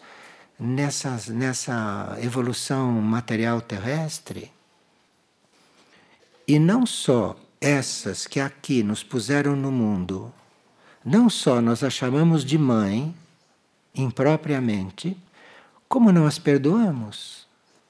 nessas, 0.59 1.29
nessa 1.29 2.17
evolução 2.21 2.91
material 3.01 3.61
terrestre. 3.61 4.51
E 6.45 6.59
não 6.59 6.85
só 6.85 7.37
essas 7.61 8.27
que 8.27 8.41
aqui 8.41 8.83
nos 8.83 9.01
puseram 9.01 9.55
no 9.55 9.71
mundo, 9.71 10.33
não 11.03 11.29
só 11.29 11.61
nós 11.61 11.81
as 11.81 11.93
chamamos 11.93 12.43
de 12.43 12.57
mãe, 12.57 13.15
impropriamente, 13.95 15.15
como 15.87 16.11
não 16.11 16.25
as 16.25 16.37
perdoamos. 16.37 17.42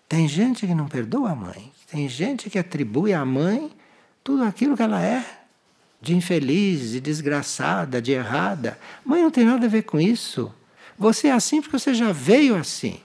Tem 0.07 0.27
gente 0.27 0.67
que 0.67 0.75
não 0.75 0.87
perdoa 0.87 1.31
a 1.31 1.35
mãe, 1.35 1.71
tem 1.89 2.07
gente 2.07 2.49
que 2.49 2.59
atribui 2.59 3.13
à 3.13 3.25
mãe 3.25 3.71
tudo 4.23 4.43
aquilo 4.43 4.75
que 4.75 4.83
ela 4.83 5.01
é, 5.01 5.23
de 6.01 6.15
infeliz, 6.15 6.91
de 6.91 6.99
desgraçada, 6.99 8.01
de 8.01 8.11
errada. 8.11 8.77
Mãe 9.05 9.21
não 9.21 9.31
tem 9.31 9.45
nada 9.45 9.65
a 9.65 9.69
ver 9.69 9.83
com 9.83 9.99
isso. 9.99 10.53
Você 10.97 11.27
é 11.27 11.31
assim 11.31 11.61
porque 11.61 11.77
você 11.77 11.93
já 11.93 12.11
veio 12.11 12.55
assim. 12.55 12.99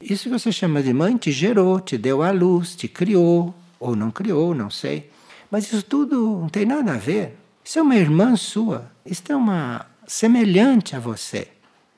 Isso 0.00 0.24
que 0.24 0.30
você 0.30 0.52
chama 0.52 0.82
de 0.82 0.92
mãe 0.92 1.16
te 1.16 1.32
gerou, 1.32 1.80
te 1.80 1.96
deu 1.96 2.22
a 2.22 2.30
luz, 2.30 2.74
te 2.76 2.88
criou, 2.88 3.54
ou 3.78 3.94
não 3.94 4.10
criou, 4.10 4.54
não 4.54 4.70
sei. 4.70 5.10
Mas 5.50 5.64
isso 5.64 5.82
tudo 5.82 6.40
não 6.40 6.48
tem 6.48 6.66
nada 6.66 6.92
a 6.92 6.96
ver. 6.96 7.36
Isso 7.64 7.78
é 7.78 7.82
uma 7.82 7.96
irmã 7.96 8.36
sua. 8.36 8.90
Isso 9.06 9.22
é 9.28 9.36
uma 9.36 9.86
semelhante 10.06 10.94
a 10.94 10.98
você. 10.98 11.48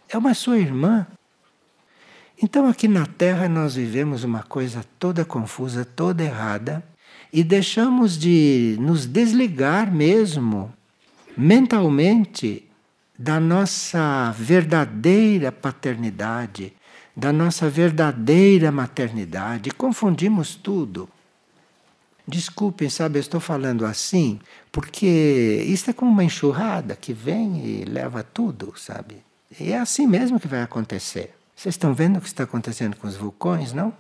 É 0.09 0.16
uma 0.16 0.35
sua 0.35 0.59
irmã. 0.59 1.06
Então 2.42 2.68
aqui 2.68 2.87
na 2.87 3.07
Terra 3.07 3.49
nós 3.49 3.77
vivemos 3.77 4.22
uma 4.22 4.42
coisa 4.42 4.85
toda 4.99 5.25
confusa, 5.25 5.85
toda 5.85 6.22
errada, 6.22 6.85
e 7.33 7.42
deixamos 7.42 8.18
de 8.18 8.77
nos 8.79 9.07
desligar 9.07 9.92
mesmo 9.92 10.72
mentalmente 11.37 12.64
da 13.18 13.40
nossa 13.40 14.33
verdadeira 14.33 15.51
paternidade, 15.51 16.75
da 17.16 17.33
nossa 17.33 17.70
verdadeira 17.70 18.70
maternidade. 18.70 19.70
Confundimos 19.70 20.55
tudo. 20.55 21.09
Desculpem, 22.28 22.91
sabe, 22.91 23.18
eu 23.18 23.20
estou 23.20 23.41
falando 23.41 23.87
assim 23.87 24.39
porque 24.70 25.64
isso 25.66 25.89
é 25.89 25.93
como 25.93 26.11
uma 26.11 26.24
enxurrada 26.24 26.97
que 26.97 27.12
vem 27.14 27.64
e 27.64 27.84
leva 27.84 28.22
tudo, 28.22 28.74
sabe? 28.76 29.24
E 29.59 29.72
é 29.72 29.78
assim 29.78 30.07
mesmo 30.07 30.39
que 30.39 30.49
vai 30.49 30.61
acontecer. 30.61 31.32
Vocês 31.57 31.74
estão 31.74 31.94
vendo 31.94 32.18
o 32.18 32.20
que 32.20 32.26
está 32.26 32.44
acontecendo 32.44 32.96
com 32.96 33.09
os 33.09 33.16
vulcões, 33.16 33.72
não? 33.72 33.92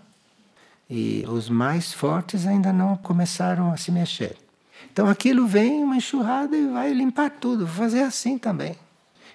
E 0.88 1.24
os 1.26 1.48
mais 1.48 1.90
fortes 1.90 2.46
ainda 2.46 2.70
não 2.70 2.98
começaram 2.98 3.72
a 3.72 3.78
se 3.78 3.90
mexer. 3.90 4.36
Então 4.92 5.08
aquilo 5.08 5.46
vem 5.46 5.82
uma 5.82 5.96
enxurrada 5.96 6.54
e 6.54 6.68
vai 6.68 6.92
limpar 6.92 7.30
tudo. 7.30 7.66
Vou 7.66 7.74
fazer 7.74 8.02
assim 8.02 8.36
também. 8.36 8.76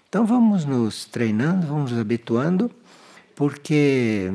Então 0.08 0.24
vamos 0.24 0.66
nos 0.66 1.04
treinando, 1.06 1.66
vamos 1.66 1.92
nos 1.92 2.00
habituando, 2.00 2.70
porque 3.36 4.32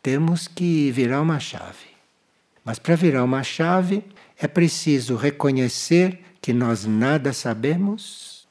temos 0.00 0.46
que 0.46 0.92
virar 0.92 1.20
uma 1.20 1.40
chave. 1.40 1.90
Mas 2.64 2.78
para 2.78 2.94
virar 2.94 3.24
uma 3.24 3.42
chave 3.42 4.04
é 4.38 4.46
preciso 4.46 5.16
reconhecer 5.16 6.20
que 6.40 6.52
nós 6.52 6.84
nada 6.86 7.32
sabemos 7.32 8.46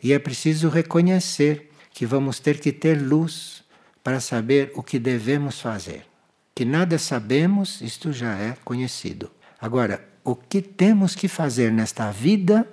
e 0.00 0.12
é 0.12 0.18
preciso 0.18 0.68
reconhecer 0.68 1.70
que 1.92 2.06
vamos 2.06 2.38
ter 2.38 2.60
que 2.60 2.70
ter 2.70 3.02
luz 3.02 3.64
para 4.02 4.20
saber 4.20 4.72
o 4.74 4.82
que 4.82 4.98
devemos 4.98 5.60
fazer. 5.60 6.06
Que 6.54 6.64
nada 6.64 6.98
sabemos, 6.98 7.80
isto 7.80 8.12
já 8.12 8.34
é 8.34 8.56
conhecido. 8.64 9.30
Agora, 9.60 10.06
o 10.24 10.34
que 10.34 10.60
temos 10.60 11.14
que 11.14 11.28
fazer 11.28 11.72
nesta 11.72 12.10
vida, 12.10 12.66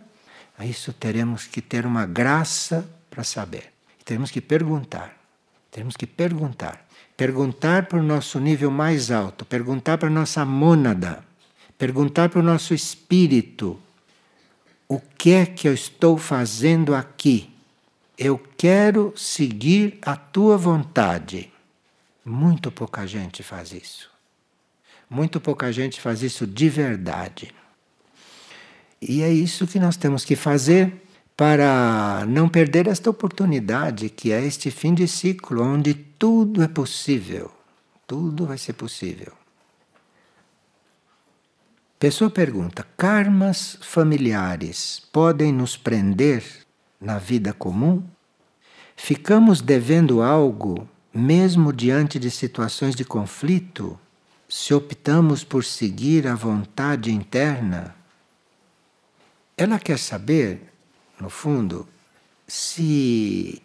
isso 0.60 0.92
teremos 0.94 1.46
que 1.46 1.62
ter 1.62 1.86
uma 1.86 2.06
graça 2.06 2.88
para 3.10 3.24
saber. 3.24 3.72
Temos 4.04 4.30
que 4.30 4.42
perguntar. 4.42 5.18
Temos 5.72 5.96
que 5.96 6.06
perguntar. 6.06 6.86
Perguntar 7.18 7.88
para 7.88 8.00
o 8.00 8.04
nosso 8.04 8.40
nível 8.40 8.70
mais 8.70 9.10
alto, 9.10 9.46
perguntar 9.46 9.98
para 9.98 10.10
a 10.10 10.12
nossa 10.12 10.44
mônada, 10.44 11.24
perguntar 11.78 12.30
para 12.30 12.40
o 12.40 12.44
nosso 12.44 12.74
espírito: 12.74 13.80
o 14.88 15.00
que 15.00 15.32
é 15.32 15.46
que 15.46 15.68
eu 15.68 15.74
estou 15.74 16.18
fazendo 16.18 16.94
aqui? 16.94 17.55
Eu 18.18 18.42
quero 18.58 19.14
seguir 19.16 20.00
a 20.02 20.16
tua 20.16 20.58
vontade. 20.58 21.52
Muito 22.24 22.72
pouca 22.72 23.06
gente 23.06 23.44
faz 23.44 23.74
isso. 23.74 24.10
Muito 25.10 25.40
pouca 25.40 25.72
gente 25.72 26.00
faz 26.00 26.24
isso 26.24 26.48
de 26.48 26.70
verdade. 26.70 27.54
E 29.02 29.22
é 29.22 29.32
isso 29.32 29.68
que 29.68 29.80
nós 29.80 29.98
temos 29.98 30.24
que 30.24 30.36
fazer 30.36 31.06
para 31.36 32.26
não 32.28 32.48
perder 32.48 32.88
esta 32.88 33.10
oportunidade 33.10 34.10
que 34.10 34.32
é 34.32 34.44
este 34.44 34.72
fim 34.72 34.94
de 34.94 35.08
ciclo, 35.08 35.62
onde 35.62 35.94
tudo 35.94 36.64
é 36.64 36.68
possível. 36.68 37.52
Tudo 38.08 38.46
vai 38.46 38.58
ser 38.58 38.74
possível. 38.74 39.34
Pessoa 42.00 42.30
pergunta: 42.30 42.86
karmas 42.98 43.78
familiares 43.82 45.02
podem 45.12 45.52
nos 45.52 45.76
prender 45.76 46.65
na 47.06 47.20
vida 47.20 47.54
comum? 47.54 48.04
Ficamos 48.96 49.62
devendo 49.62 50.22
algo 50.22 50.90
mesmo 51.14 51.72
diante 51.72 52.18
de 52.18 52.32
situações 52.32 52.96
de 52.96 53.06
conflito, 53.06 53.98
se 54.50 54.74
optamos 54.74 55.44
por 55.44 55.64
seguir 55.64 56.28
a 56.28 56.36
vontade 56.36 57.12
interna? 57.12 57.96
Ela 59.56 59.80
quer 59.80 60.00
saber 60.00 60.74
no 61.20 61.30
fundo, 61.30 61.88
se 62.48 63.62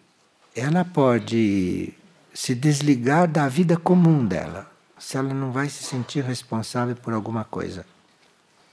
ela 0.54 0.84
pode 0.84 1.92
se 2.32 2.54
desligar 2.54 3.26
da 3.26 3.48
vida 3.48 3.76
comum 3.76 4.24
dela, 4.24 4.70
se 4.98 5.16
ela 5.16 5.34
não 5.34 5.50
vai 5.50 5.68
se 5.68 5.82
sentir 5.82 6.22
responsável 6.22 6.94
por 6.94 7.12
alguma 7.12 7.44
coisa. 7.44 7.84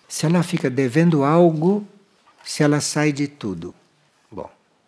Se 0.07 0.25
ela 0.25 0.43
fica 0.43 0.69
devendo 0.69 1.23
algo, 1.23 1.85
se 2.43 2.63
ela 2.63 2.79
sai 2.79 3.11
de 3.11 3.27
tudo. 3.27 3.73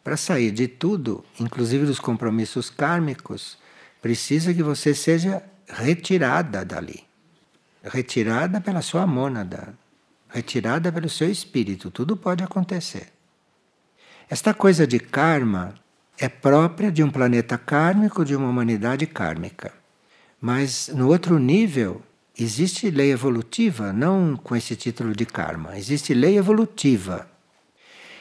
Para 0.09 0.17
sair 0.17 0.49
de 0.49 0.67
tudo, 0.67 1.23
inclusive 1.39 1.85
dos 1.85 1.99
compromissos 1.99 2.67
kármicos, 2.71 3.59
precisa 4.01 4.51
que 4.51 4.63
você 4.63 4.95
seja 4.95 5.43
retirada 5.67 6.65
dali. 6.65 7.03
Retirada 7.83 8.59
pela 8.59 8.81
sua 8.81 9.05
mônada, 9.05 9.77
retirada 10.27 10.91
pelo 10.91 11.07
seu 11.07 11.29
espírito, 11.29 11.91
tudo 11.91 12.17
pode 12.17 12.43
acontecer. 12.43 13.09
Esta 14.27 14.51
coisa 14.51 14.87
de 14.87 14.99
karma 14.99 15.75
é 16.17 16.27
própria 16.27 16.91
de 16.91 17.03
um 17.03 17.11
planeta 17.11 17.55
kármico, 17.55 18.25
de 18.25 18.35
uma 18.35 18.49
humanidade 18.49 19.05
kármica. 19.05 19.71
Mas 20.41 20.87
no 20.87 21.07
outro 21.09 21.37
nível 21.37 22.01
existe 22.35 22.89
lei 22.89 23.11
evolutiva, 23.11 23.93
não 23.93 24.35
com 24.35 24.55
esse 24.55 24.75
título 24.75 25.15
de 25.15 25.27
karma, 25.27 25.77
existe 25.77 26.15
lei 26.15 26.35
evolutiva. 26.35 27.28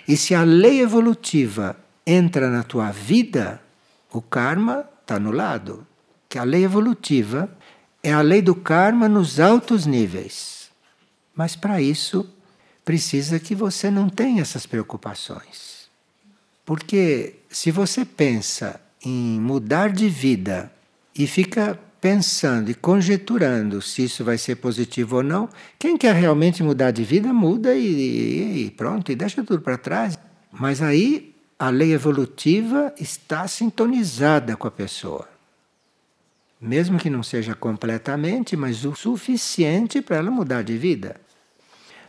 E 0.09 0.17
se 0.17 0.35
a 0.35 0.43
lei 0.43 0.81
evolutiva 0.81 1.77
entra 2.07 2.49
na 2.49 2.63
tua 2.63 2.91
vida, 2.91 3.61
o 4.11 4.23
karma 4.23 4.89
está 5.03 5.17
anulado. 5.17 5.87
Que 6.31 6.39
a 6.39 6.45
lei 6.45 6.65
evolutiva 6.65 7.55
é 8.03 8.11
a 8.11 8.23
lei 8.23 8.41
do 8.41 8.55
karma 8.55 9.07
nos 9.07 9.39
altos 9.39 9.85
níveis. 9.85 10.71
Mas 11.35 11.55
para 11.55 11.83
isso 11.83 12.27
precisa 12.87 13.39
que 13.39 13.55
você 13.55 13.91
não 13.91 14.09
tenha 14.09 14.41
essas 14.41 14.65
preocupações. 14.65 15.91
Porque 16.65 17.37
se 17.51 17.71
você 17.71 18.03
pensa 18.03 18.81
em 19.05 19.39
mudar 19.39 19.93
de 19.93 20.09
vida 20.09 20.73
e 21.15 21.27
fica 21.27 21.79
pensando 22.01 22.71
e 22.71 22.75
conjeturando 22.75 23.83
se 23.83 24.05
isso 24.05 24.25
vai 24.25 24.39
ser 24.39 24.57
positivo 24.57 25.17
ou 25.17 25.23
não, 25.23 25.49
quem 25.79 25.97
quer 25.97 26.15
realmente 26.15 26.63
mudar 26.63 26.91
de 26.91 27.05
vida 27.05 27.33
muda 27.33 27.75
e, 27.75 28.67
e 28.67 28.71
pronto, 28.71 29.11
e 29.11 29.17
deixa 29.17 29.43
tudo 29.43 29.61
para 29.61 29.79
trás. 29.79 30.19
Mas 30.53 30.81
aí 30.81 31.35
a 31.59 31.71
lei 31.71 31.93
evolutiva 31.93 32.95
está 32.99 33.49
sintonizada 33.49 34.57
com 34.57 34.69
a 34.69 34.71
pessoa. 34.71 35.29
Mesmo 36.61 36.99
que 36.99 37.11
não 37.11 37.23
seja 37.23 37.55
completamente, 37.55 38.57
mas 38.57 38.85
o 38.85 38.95
suficiente 38.95 40.01
para 40.01 40.17
ela 40.17 40.31
mudar 40.31 40.63
de 40.63 40.77
vida. 40.77 41.21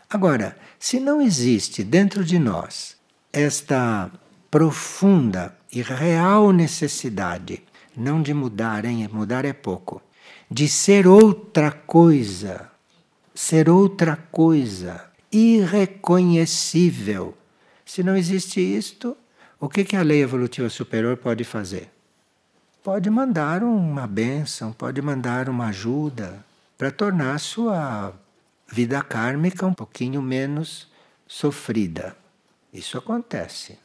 Agora, 0.10 0.58
se 0.80 1.00
não 1.00 1.22
existe 1.22 1.84
dentro 1.84 2.24
de 2.24 2.40
nós 2.40 2.98
esta 3.32 4.12
profunda 4.50 5.56
e 5.72 5.84
real 5.84 6.52
necessidade, 6.52 7.62
não 8.00 8.22
de 8.22 8.34
mudar, 8.34 8.86
hein? 8.86 9.08
Mudar 9.12 9.46
é 9.46 9.54
pouco, 9.54 10.02
de 10.50 10.68
ser 10.68 11.08
outra 11.08 11.72
coisa, 11.72 12.70
ser 13.34 13.70
outra 13.70 14.16
coisa, 14.16 15.06
irreconhecível. 15.32 17.38
Se 17.86 18.04
não 18.04 18.16
existe 18.16 18.60
isto, 18.60 19.16
o 19.60 19.68
que, 19.68 19.84
que 19.84 19.96
a 19.96 20.02
lei 20.02 20.22
evolutiva 20.22 20.70
superior 20.70 21.18
pode 21.18 21.44
fazer? 21.44 21.92
Pode 22.82 23.10
mandar 23.10 23.64
uma 23.64 24.08
bênção, 24.08 24.72
pode 24.72 25.02
mandar 25.02 25.50
uma 25.50 25.68
ajuda 25.68 26.46
para 26.78 26.92
tornar 26.92 27.36
a 27.36 27.40
sua 27.40 28.14
vida 28.72 29.02
kármica 29.02 29.66
um 29.66 29.74
pouquinho 29.74 30.22
menos 30.22 30.88
sofrida. 31.28 32.16
Isso 32.74 32.98
acontece. 32.98 33.78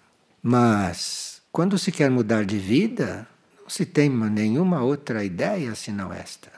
Mas 0.43 1.43
quando 1.51 1.79
se 1.79 1.91
quer 1.91 2.11
mudar 2.11 2.45
de 2.45 2.59
vida, 2.59 3.27
não 3.65 3.71
se 3.71 3.87
tem 3.87 4.11
nenhuma 4.11 4.83
outra 4.83 5.25
ideia 5.25 5.75
senão 5.75 6.13
esta. 6.13 6.53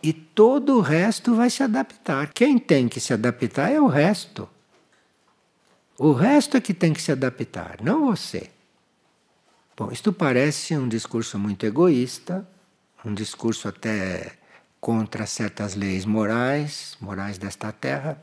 E 0.00 0.12
todo 0.12 0.78
o 0.78 0.80
resto 0.80 1.34
vai 1.34 1.50
se 1.50 1.62
adaptar. 1.62 2.32
Quem 2.32 2.56
tem 2.56 2.88
que 2.88 3.00
se 3.00 3.12
adaptar 3.12 3.70
é 3.70 3.80
o 3.80 3.88
resto. 3.88 4.48
O 5.98 6.12
resto 6.12 6.56
é 6.56 6.60
que 6.60 6.72
tem 6.72 6.92
que 6.92 7.02
se 7.02 7.12
adaptar, 7.12 7.78
não 7.82 8.06
você. 8.06 8.50
Bom, 9.76 9.90
isto 9.90 10.12
parece 10.12 10.76
um 10.76 10.88
discurso 10.88 11.38
muito 11.38 11.66
egoísta, 11.66 12.46
um 13.04 13.12
discurso 13.12 13.68
até 13.68 14.32
contra 14.80 15.26
certas 15.26 15.74
leis 15.74 16.04
morais, 16.04 16.96
morais 17.00 17.38
desta 17.38 17.72
terra, 17.72 18.22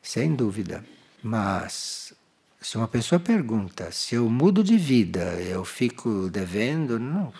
sem 0.00 0.34
dúvida. 0.34 0.84
Mas 1.22 2.12
se 2.60 2.76
uma 2.76 2.86
pessoa 2.86 3.18
pergunta 3.18 3.90
se 3.90 4.14
eu 4.14 4.28
mudo 4.28 4.62
de 4.62 4.76
vida, 4.76 5.34
eu 5.40 5.64
fico 5.64 6.28
devendo, 6.28 6.98
não. 6.98 7.32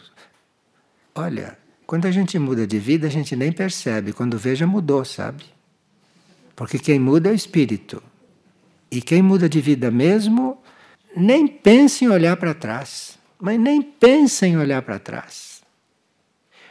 Olha, 1.20 1.58
quando 1.86 2.06
a 2.06 2.10
gente 2.10 2.38
muda 2.38 2.66
de 2.66 2.78
vida, 2.78 3.06
a 3.06 3.10
gente 3.10 3.36
nem 3.36 3.52
percebe. 3.52 4.14
Quando 4.14 4.38
vê, 4.38 4.56
já 4.56 4.66
mudou, 4.66 5.04
sabe? 5.04 5.44
Porque 6.56 6.78
quem 6.78 6.98
muda 6.98 7.28
é 7.28 7.32
o 7.32 7.34
espírito. 7.34 8.02
E 8.90 9.02
quem 9.02 9.20
muda 9.20 9.46
de 9.46 9.60
vida 9.60 9.90
mesmo, 9.90 10.58
nem 11.14 11.46
pensa 11.46 12.04
em 12.04 12.08
olhar 12.08 12.38
para 12.38 12.54
trás. 12.54 13.18
Mas 13.38 13.60
nem 13.60 13.82
pensa 13.82 14.46
em 14.46 14.56
olhar 14.56 14.80
para 14.80 14.98
trás. 14.98 15.60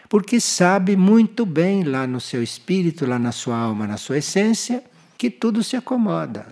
Porque 0.08 0.39
sabe 0.39 0.95
muito 0.95 1.45
bem 1.45 1.84
lá 1.84 2.08
no 2.08 2.20
seu 2.20 2.41
espírito, 2.41 3.06
lá 3.06 3.20
na 3.20 3.32
sua 3.32 3.56
alma, 3.56 3.86
na 3.86 3.97
sua 3.97 4.18
essência, 4.18 4.84
que 5.16 5.30
tudo 5.30 5.64
se 5.64 5.76
acomoda. 5.76 6.47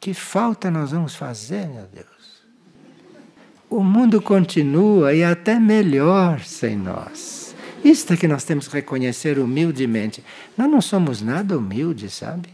Que 0.00 0.14
falta 0.14 0.70
nós 0.70 0.90
vamos 0.90 1.14
fazer, 1.14 1.68
meu 1.68 1.86
Deus? 1.86 2.15
O 3.68 3.82
mundo 3.82 4.22
continua 4.22 5.12
e 5.12 5.24
até 5.24 5.58
melhor 5.58 6.40
sem 6.40 6.76
nós. 6.76 7.54
Isto 7.84 8.12
é 8.12 8.16
que 8.16 8.28
nós 8.28 8.44
temos 8.44 8.68
que 8.68 8.74
reconhecer 8.74 9.38
humildemente. 9.38 10.22
Nós 10.56 10.70
não 10.70 10.80
somos 10.80 11.20
nada 11.20 11.58
humildes, 11.58 12.14
sabe? 12.14 12.48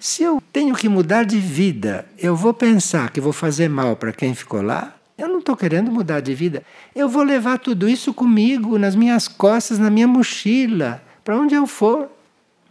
Se 0.00 0.22
eu 0.22 0.42
tenho 0.52 0.74
que 0.74 0.88
mudar 0.88 1.24
de 1.24 1.38
vida, 1.38 2.06
eu 2.18 2.34
vou 2.34 2.54
pensar 2.54 3.10
que 3.10 3.20
vou 3.20 3.32
fazer 3.32 3.68
mal 3.68 3.96
para 3.96 4.12
quem 4.12 4.34
ficou 4.34 4.62
lá? 4.62 4.94
Eu 5.16 5.28
não 5.28 5.40
estou 5.40 5.56
querendo 5.56 5.90
mudar 5.90 6.20
de 6.20 6.34
vida. 6.34 6.62
Eu 6.94 7.08
vou 7.08 7.22
levar 7.22 7.58
tudo 7.58 7.88
isso 7.88 8.14
comigo, 8.14 8.78
nas 8.78 8.94
minhas 8.94 9.26
costas, 9.26 9.78
na 9.78 9.90
minha 9.90 10.06
mochila, 10.06 11.02
para 11.24 11.36
onde 11.36 11.54
eu 11.54 11.66
for. 11.66 12.08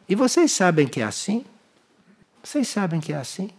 E 0.08 0.16
vocês 0.16 0.52
sabem 0.54 0.88
que 0.88 1.02
é 1.02 1.04
assim? 1.04 1.44
Vocês 2.42 2.68
sabem 2.68 3.00
que 3.00 3.12
é 3.12 3.18
assim? 3.18 3.50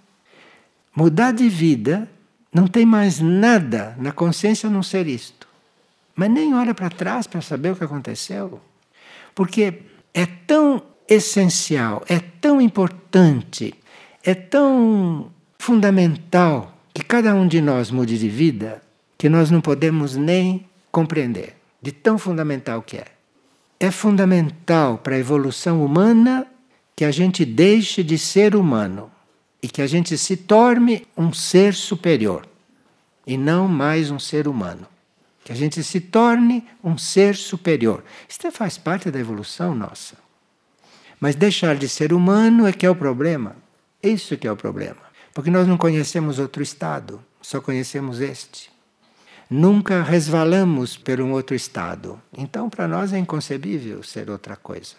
Mudar 0.97 1.33
de 1.33 1.49
vida 1.49 2.09
não 2.53 2.66
tem 2.66 2.86
mais 2.86 3.20
nada 3.20 3.94
na 3.99 4.12
consciência 4.12 4.68
a 4.68 4.72
não 4.72 4.82
ser 4.82 5.07
isto. 5.07 5.46
Mas 6.14 6.30
nem 6.30 6.55
olha 6.55 6.74
para 6.74 6.90
trás 6.90 7.26
para 7.26 7.40
saber 7.40 7.72
o 7.72 7.76
que 7.76 7.84
aconteceu. 7.84 8.61
Porque 9.34 9.82
é 10.12 10.26
tão 10.26 10.82
essencial, 11.09 12.03
é 12.09 12.18
tão 12.18 12.61
importante, 12.61 13.74
é 14.24 14.34
tão 14.34 15.30
fundamental 15.59 16.76
que 16.92 17.05
cada 17.05 17.34
um 17.34 17.46
de 17.46 17.61
nós 17.61 17.90
mude 17.90 18.18
de 18.18 18.28
vida 18.28 18.82
que 19.16 19.28
nós 19.28 19.51
não 19.51 19.61
podemos 19.61 20.16
nem 20.16 20.66
compreender 20.90 21.57
de 21.80 21.92
tão 21.92 22.18
fundamental 22.18 22.82
que 22.82 22.96
é. 22.96 23.07
É 23.80 23.90
fundamental 23.90 24.99
para 24.99 25.14
a 25.14 25.18
evolução 25.18 25.84
humana 25.84 26.46
que 26.96 27.05
a 27.05 27.11
gente 27.11 27.44
deixe 27.44 28.03
de 28.03 28.18
ser 28.18 28.57
humano 28.57 29.11
e 29.62 29.68
que 29.68 29.82
a 29.82 29.86
gente 29.86 30.16
se 30.16 30.36
torne 30.36 31.06
um 31.16 31.32
ser 31.32 31.74
superior 31.74 32.46
e 33.26 33.36
não 33.36 33.68
mais 33.68 34.11
um 34.11 34.18
ser 34.18 34.48
humano. 34.48 34.86
Que 35.44 35.52
a 35.52 35.54
gente 35.54 35.82
se 35.82 36.00
torne 36.00 36.66
um 36.82 36.96
ser 36.96 37.34
superior. 37.34 38.04
Isso 38.28 38.50
faz 38.52 38.78
parte 38.78 39.11
da 39.11 39.18
evolução 39.18 39.74
nossa. 39.74 40.16
Mas 41.20 41.34
deixar 41.34 41.76
de 41.76 41.88
ser 41.88 42.12
humano 42.12 42.66
é 42.66 42.72
que 42.72 42.86
é 42.86 42.90
o 42.90 42.94
problema. 42.94 43.56
Isso 44.02 44.36
que 44.36 44.46
é 44.46 44.52
o 44.52 44.56
problema. 44.56 45.00
Porque 45.34 45.50
nós 45.50 45.66
não 45.66 45.76
conhecemos 45.76 46.38
outro 46.38 46.62
estado, 46.62 47.24
só 47.40 47.61
conhecemos 47.61 48.20
este. 48.20 48.70
Nunca 49.50 50.02
resvalamos 50.02 50.96
por 50.96 51.20
um 51.20 51.32
outro 51.32 51.56
estado. 51.56 52.20
Então, 52.36 52.68
para 52.68 52.86
nós 52.86 53.12
é 53.12 53.18
inconcebível 53.18 54.02
ser 54.02 54.30
outra 54.30 54.56
coisa. 54.56 54.94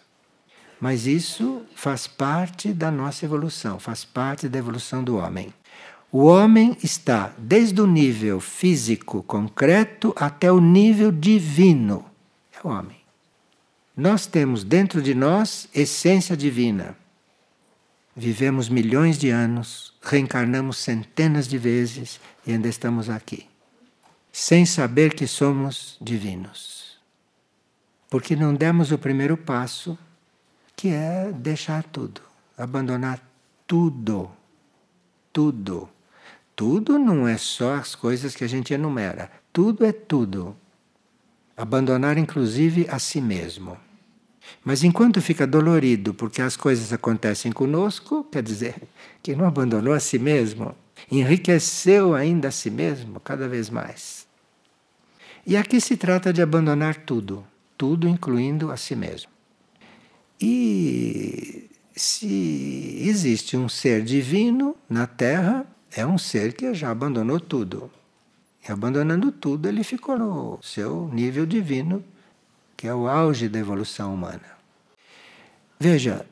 Mas 0.79 1.05
isso 1.05 1.63
faz 1.75 2.07
parte 2.07 2.73
da 2.73 2.89
nossa 2.89 3.25
evolução, 3.25 3.79
faz 3.79 4.05
parte 4.05 4.47
da 4.47 4.57
evolução 4.57 5.03
do 5.03 5.17
homem. 5.17 5.53
O 6.11 6.25
homem 6.25 6.75
está 6.81 7.33
desde 7.37 7.81
o 7.81 7.85
nível 7.85 8.39
físico 8.39 9.21
concreto 9.21 10.13
até 10.15 10.51
o 10.51 10.59
nível 10.59 11.11
divino. 11.11 12.05
É 12.51 12.65
o 12.65 12.71
homem. 12.71 12.97
Nós 13.95 14.25
temos 14.25 14.63
dentro 14.63 15.01
de 15.01 15.13
nós 15.13 15.67
essência 15.75 16.35
divina. 16.35 16.95
Vivemos 18.15 18.69
milhões 18.69 19.17
de 19.17 19.29
anos, 19.29 19.93
reencarnamos 20.01 20.77
centenas 20.77 21.47
de 21.47 21.57
vezes 21.57 22.19
e 22.47 22.51
ainda 22.51 22.67
estamos 22.67 23.09
aqui, 23.09 23.45
sem 24.31 24.65
saber 24.65 25.13
que 25.13 25.27
somos 25.27 25.97
divinos. 26.01 26.97
Porque 28.09 28.35
não 28.35 28.53
demos 28.53 28.91
o 28.91 28.97
primeiro 28.97 29.37
passo 29.37 29.97
que 30.79 30.87
é 30.87 31.29
deixar 31.33 31.83
tudo, 31.83 32.21
abandonar 32.57 33.19
tudo. 33.67 34.31
Tudo. 35.33 35.89
Tudo 36.55 36.97
não 36.97 37.27
é 37.27 37.37
só 37.37 37.73
as 37.73 37.95
coisas 37.95 38.33
que 38.33 38.45
a 38.45 38.47
gente 38.47 38.73
enumera. 38.73 39.29
Tudo 39.51 39.85
é 39.85 39.91
tudo. 39.91 40.55
Abandonar, 41.57 42.17
inclusive, 42.17 42.87
a 42.89 42.97
si 42.97 43.19
mesmo. 43.19 43.77
Mas 44.63 44.81
enquanto 44.81 45.21
fica 45.21 45.45
dolorido 45.45 46.13
porque 46.13 46.41
as 46.41 46.55
coisas 46.55 46.93
acontecem 46.93 47.51
conosco, 47.51 48.23
quer 48.31 48.41
dizer 48.41 48.75
que 49.21 49.35
não 49.35 49.45
abandonou 49.45 49.93
a 49.93 49.99
si 49.99 50.17
mesmo, 50.17 50.73
enriqueceu 51.11 52.15
ainda 52.15 52.47
a 52.47 52.51
si 52.51 52.69
mesmo 52.69 53.19
cada 53.19 53.49
vez 53.49 53.69
mais. 53.69 54.25
E 55.45 55.57
aqui 55.57 55.81
se 55.81 55.97
trata 55.97 56.31
de 56.31 56.41
abandonar 56.41 56.95
tudo, 56.95 57.45
tudo 57.77 58.07
incluindo 58.07 58.71
a 58.71 58.77
si 58.77 58.95
mesmo. 58.95 59.38
E 60.39 61.69
se 61.95 63.03
existe 63.05 63.57
um 63.57 63.67
ser 63.67 64.03
divino 64.03 64.75
na 64.89 65.05
Terra, 65.05 65.65
é 65.91 66.05
um 66.05 66.17
ser 66.17 66.53
que 66.53 66.73
já 66.73 66.91
abandonou 66.91 67.39
tudo. 67.39 67.91
E 68.67 68.71
abandonando 68.71 69.31
tudo, 69.31 69.67
ele 69.67 69.83
ficou 69.83 70.17
no 70.17 70.59
seu 70.61 71.09
nível 71.13 71.45
divino, 71.45 72.03
que 72.77 72.87
é 72.87 72.93
o 72.93 73.07
auge 73.07 73.49
da 73.49 73.59
evolução 73.59 74.13
humana. 74.13 74.57
Veja, 75.79 76.25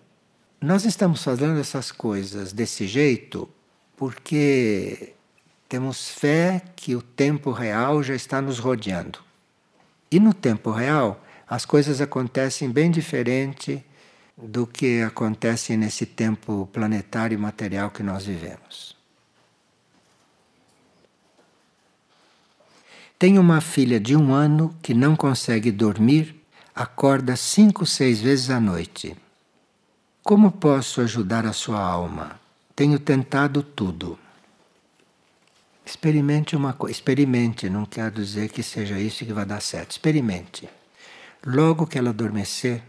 nós 0.61 0.85
estamos 0.85 1.23
fazendo 1.23 1.59
essas 1.59 1.91
coisas 1.91 2.53
desse 2.53 2.87
jeito 2.87 3.49
porque 3.95 5.13
temos 5.67 6.09
fé 6.09 6.61
que 6.75 6.95
o 6.95 7.01
tempo 7.01 7.51
real 7.51 8.01
já 8.01 8.15
está 8.15 8.41
nos 8.41 8.59
rodeando. 8.59 9.19
E 10.09 10.19
no 10.19 10.33
tempo 10.33 10.71
real, 10.71 11.21
as 11.47 11.65
coisas 11.65 11.99
acontecem 11.99 12.69
bem 12.69 12.89
diferente 12.89 13.83
do 14.37 14.67
que 14.67 15.01
acontece 15.01 15.75
nesse 15.75 16.05
tempo 16.05 16.69
planetário 16.71 17.35
e 17.35 17.37
material 17.37 17.89
que 17.89 18.03
nós 18.03 18.25
vivemos. 18.25 18.95
Tenho 23.17 23.41
uma 23.41 23.61
filha 23.61 23.99
de 23.99 24.15
um 24.15 24.31
ano 24.31 24.75
que 24.79 24.93
não 24.93 25.15
consegue 25.15 25.71
dormir, 25.71 26.39
acorda 26.75 27.35
cinco, 27.35 27.83
seis 27.83 28.21
vezes 28.21 28.51
à 28.51 28.59
noite. 28.59 29.17
Como 30.21 30.51
posso 30.51 31.01
ajudar 31.01 31.43
a 31.45 31.53
sua 31.53 31.79
alma? 31.79 32.39
Tenho 32.75 32.99
tentado 32.99 33.63
tudo. 33.63 34.19
Experimente 35.83 36.55
uma 36.55 36.73
coisa. 36.73 36.91
Experimente, 36.91 37.69
não 37.69 37.85
quero 37.85 38.15
dizer 38.15 38.49
que 38.49 38.61
seja 38.61 38.99
isso 38.99 39.25
que 39.25 39.33
vai 39.33 39.45
dar 39.45 39.61
certo. 39.61 39.91
Experimente. 39.91 40.69
Logo 41.43 41.87
que 41.87 41.97
ela 41.97 42.09
adormecer, 42.09 42.83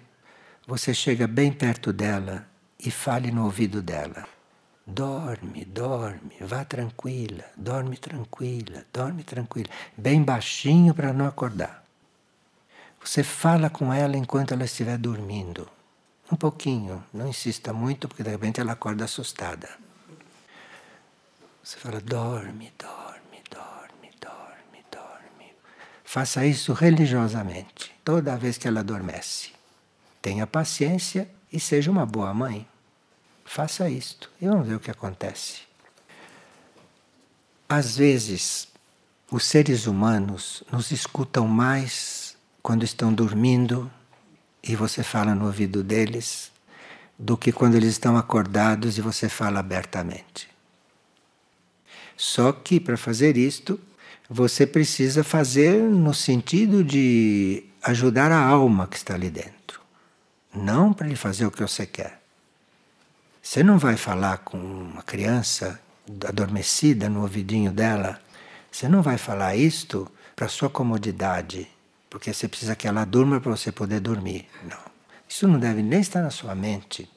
você 0.68 0.92
chega 0.92 1.26
bem 1.26 1.50
perto 1.50 1.94
dela 1.94 2.46
e 2.78 2.90
fale 2.90 3.30
no 3.30 3.44
ouvido 3.46 3.80
dela. 3.80 4.28
Dorme, 4.86 5.64
dorme, 5.64 6.36
vá 6.42 6.62
tranquila, 6.62 7.42
dorme 7.56 7.96
tranquila, 7.96 8.84
dorme 8.92 9.24
tranquila, 9.24 9.70
bem 9.96 10.22
baixinho 10.22 10.92
para 10.92 11.10
não 11.10 11.26
acordar. 11.26 11.82
Você 13.02 13.22
fala 13.22 13.70
com 13.70 13.90
ela 13.90 14.18
enquanto 14.18 14.52
ela 14.52 14.66
estiver 14.66 14.98
dormindo. 14.98 15.66
Um 16.30 16.36
pouquinho, 16.36 17.02
não 17.14 17.28
insista 17.28 17.72
muito, 17.72 18.06
porque 18.06 18.22
de 18.22 18.28
repente 18.28 18.60
ela 18.60 18.72
acorda 18.72 19.06
assustada. 19.06 19.70
Você 21.64 21.78
fala: 21.78 21.98
dorme, 21.98 22.70
dorme, 22.78 23.42
dorme, 23.50 24.10
dorme, 24.20 24.84
dorme. 24.92 25.54
Faça 26.04 26.44
isso 26.44 26.74
religiosamente, 26.74 27.90
toda 28.04 28.36
vez 28.36 28.58
que 28.58 28.68
ela 28.68 28.80
adormece. 28.80 29.56
Tenha 30.28 30.46
paciência 30.46 31.26
e 31.50 31.58
seja 31.58 31.90
uma 31.90 32.04
boa 32.04 32.34
mãe. 32.34 32.68
Faça 33.46 33.88
isto 33.88 34.30
e 34.38 34.46
vamos 34.46 34.68
ver 34.68 34.74
o 34.74 34.78
que 34.78 34.90
acontece. 34.90 35.60
Às 37.66 37.96
vezes, 37.96 38.68
os 39.30 39.46
seres 39.46 39.86
humanos 39.86 40.62
nos 40.70 40.90
escutam 40.90 41.48
mais 41.48 42.36
quando 42.62 42.84
estão 42.84 43.10
dormindo 43.10 43.90
e 44.62 44.76
você 44.76 45.02
fala 45.02 45.34
no 45.34 45.46
ouvido 45.46 45.82
deles 45.82 46.52
do 47.18 47.34
que 47.34 47.50
quando 47.50 47.76
eles 47.76 47.92
estão 47.92 48.14
acordados 48.14 48.98
e 48.98 49.00
você 49.00 49.30
fala 49.30 49.60
abertamente. 49.60 50.46
Só 52.18 52.52
que 52.52 52.78
para 52.78 52.98
fazer 52.98 53.38
isto, 53.38 53.80
você 54.28 54.66
precisa 54.66 55.24
fazer 55.24 55.82
no 55.82 56.12
sentido 56.12 56.84
de 56.84 57.64
ajudar 57.82 58.30
a 58.30 58.44
alma 58.44 58.86
que 58.86 58.98
está 58.98 59.14
ali 59.14 59.30
dentro 59.30 59.57
não 60.58 60.92
para 60.92 61.06
ele 61.06 61.16
fazer 61.16 61.46
o 61.46 61.50
que 61.50 61.62
você 61.62 61.86
quer. 61.86 62.20
Você 63.48 63.62
não 63.62 63.78
vai 63.78 63.96
falar 63.96 64.38
com 64.38 64.58
uma 64.58 65.02
criança 65.02 65.80
adormecida 66.26 67.08
no 67.08 67.22
ouvidinho 67.22 67.72
dela, 67.72 68.20
você 68.70 68.86
não 68.88 69.00
vai 69.00 69.16
falar 69.16 69.56
isto 69.56 70.10
para 70.36 70.48
sua 70.48 70.68
comodidade, 70.68 71.66
porque 72.10 72.32
você 72.32 72.46
precisa 72.46 72.76
que 72.76 72.86
ela 72.86 73.06
durma 73.06 73.40
para 73.40 73.50
você 73.50 73.72
poder 73.72 74.00
dormir. 74.00 74.46
Não. 74.64 74.78
Isso 75.26 75.48
não 75.48 75.58
deve 75.58 75.82
nem 75.82 76.00
estar 76.00 76.20
na 76.20 76.30
sua 76.30 76.54
mente. 76.54 77.10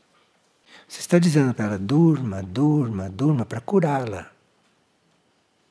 Você 0.88 1.02
está 1.02 1.20
dizendo 1.20 1.54
para 1.54 1.66
ela: 1.66 1.78
durma, 1.78 2.42
durma, 2.42 3.10
durma, 3.10 3.46
para 3.46 3.60
curá-la. 3.60 4.32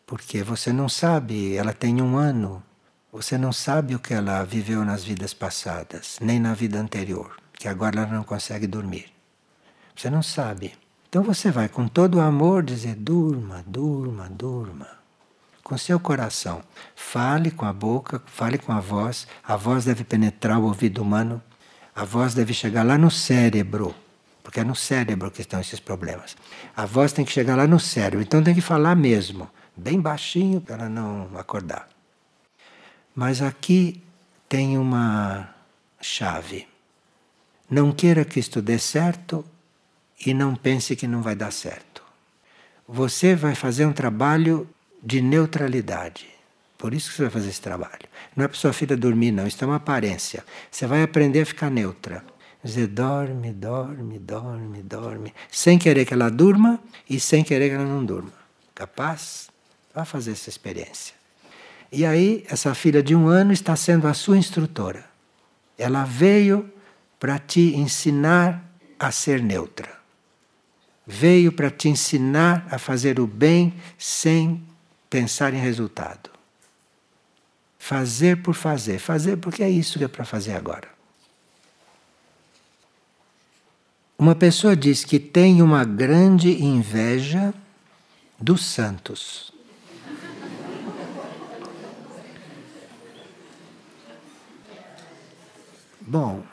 Porque 0.07 0.43
você 0.43 0.73
não 0.73 0.89
sabe, 0.89 1.55
ela 1.55 1.73
tem 1.73 2.03
um 2.03 2.19
ano, 2.19 2.63
você 3.11 3.39
não 3.39 3.53
sabe 3.53 3.95
o 3.95 3.99
que 3.99 4.13
ela 4.13 4.45
viveu 4.45 4.85
nas 4.85 5.05
vidas 5.05 5.33
passadas, 5.33 6.19
nem 6.21 6.39
na 6.39 6.53
vida 6.53 6.79
anterior 6.79 7.40
que 7.61 7.69
agora 7.69 8.01
ela 8.01 8.11
não 8.11 8.25
consegue 8.25 8.67
dormir. 8.67 9.13
Você 9.95 10.09
não 10.09 10.23
sabe. 10.23 10.73
Então 11.11 11.23
você 11.23 11.51
vai 11.51 11.69
com 11.69 11.87
todo 11.87 12.15
o 12.15 12.21
amor 12.21 12.63
dizer: 12.63 12.95
durma, 12.95 13.63
durma, 13.67 14.31
durma. 14.31 14.89
Com 15.63 15.77
seu 15.77 16.01
coração. 16.01 16.63
Fale 16.97 17.51
com 17.51 17.67
a 17.67 17.73
boca, 17.73 18.23
fale 18.25 18.57
com 18.57 18.73
a 18.73 18.81
voz. 18.81 19.29
A 19.45 19.57
voz 19.57 19.85
deve 19.85 20.05
penetrar 20.05 20.59
o 20.59 20.65
ouvido 20.65 21.03
humano. 21.03 21.43
A 21.95 22.03
voz 22.03 22.33
deve 22.33 22.55
chegar 22.55 22.83
lá 22.83 22.97
no 22.97 23.11
cérebro. 23.11 23.95
Porque 24.43 24.61
é 24.61 24.65
no 24.65 24.75
cérebro 24.75 25.31
que 25.31 25.43
estão 25.43 25.61
esses 25.61 25.81
problemas. 25.81 26.39
A 26.75 26.87
voz 26.87 27.13
tem 27.13 27.27
que 27.27 27.31
chegar 27.31 27.57
lá 27.57 27.67
no 27.67 27.79
cérebro. 27.79 28.23
Então 28.23 28.43
tem 28.43 28.55
que 28.55 28.63
falar 28.63 28.97
mesmo. 28.97 29.51
Bem 29.77 30.01
baixinho 30.01 30.63
para 30.63 30.89
não 30.89 31.29
acordar. 31.37 31.87
Mas 33.15 33.43
aqui 33.43 34.03
tem 34.49 34.79
uma 34.79 35.55
chave. 36.01 36.70
Não 37.71 37.93
queira 37.93 38.25
que 38.25 38.41
isto 38.41 38.61
dê 38.61 38.79
certo 38.79 39.45
e 40.27 40.35
não 40.35 40.57
pense 40.57 40.97
que 40.97 41.07
não 41.07 41.23
vai 41.23 41.37
dar 41.37 41.53
certo. 41.53 42.03
Você 42.89 43.37
vai 43.37 43.55
fazer 43.55 43.87
um 43.87 43.93
trabalho 43.93 44.69
de 45.03 45.21
neutralidade. 45.23 46.29
Por 46.77 46.93
isso 46.93 47.11
que 47.11 47.17
você 47.17 47.23
vai 47.23 47.31
fazer 47.31 47.51
esse 47.51 47.61
trabalho. 47.61 48.09
Não 48.35 48.45
é 48.45 48.49
para 48.49 48.57
sua 48.57 48.73
filha 48.73 48.97
dormir, 48.97 49.31
não. 49.31 49.47
Isso 49.47 49.63
é 49.63 49.67
uma 49.67 49.77
aparência. 49.77 50.45
Você 50.71 50.87
vai 50.87 51.03
aprender 51.03 51.43
a 51.43 51.47
ficar 51.47 51.71
neutra. 51.71 52.25
Dizer, 52.65 52.89
dorme, 52.89 53.53
dorme, 53.53 54.19
dorme, 54.19 54.83
dorme. 54.83 55.33
Sem 55.51 55.79
querer 55.79 56.05
que 56.05 56.13
ela 56.13 56.31
durma 56.31 56.81
e 57.09 57.21
sem 57.21 57.45
querer 57.45 57.69
que 57.69 57.75
ela 57.77 57.85
não 57.85 58.05
durma. 58.05 58.33
Capaz? 58.75 59.49
Vá 59.95 60.05
fazer 60.05 60.33
essa 60.33 60.49
experiência. 60.49 61.15
E 61.93 62.05
aí, 62.05 62.45
essa 62.49 62.75
filha 62.75 63.03
de 63.03 63.15
um 63.15 63.29
ano 63.29 63.53
está 63.53 63.77
sendo 63.77 64.07
a 64.07 64.15
sua 64.15 64.37
instrutora. 64.37 65.05
Ela 65.79 66.05
veio 66.05 66.71
para 67.21 67.39
te 67.39 67.77
ensinar 67.77 68.65
a 68.99 69.13
ser 69.13 69.43
neutra. 69.43 70.01
Veio 71.07 71.53
para 71.53 71.71
te 71.71 71.89
ensinar 71.89 72.67
a 72.71 72.79
fazer 72.79 73.21
o 73.21 73.27
bem 73.27 73.75
sem 73.99 74.63
pensar 75.11 75.53
em 75.53 75.61
resultado. 75.61 76.31
Fazer 77.79 78.43
por 78.43 78.55
fazer, 78.55 78.99
fazer 78.99 79.37
porque 79.37 79.63
é 79.63 79.69
isso 79.69 79.99
que 79.99 80.05
é 80.05 80.09
para 80.09 80.25
fazer 80.25 80.55
agora. 80.55 80.89
Uma 84.19 84.35
pessoa 84.35 84.77
diz 84.77 85.05
que 85.05 85.19
tem 85.19 85.63
uma 85.63 85.85
grande 85.85 86.63
inveja 86.63 87.53
dos 88.39 88.65
santos. 88.65 89.53
Bom, 96.01 96.45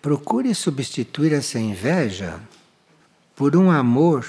procure 0.00 0.54
substituir 0.54 1.32
essa 1.32 1.58
inveja 1.58 2.40
por 3.34 3.56
um 3.56 3.70
amor 3.70 4.26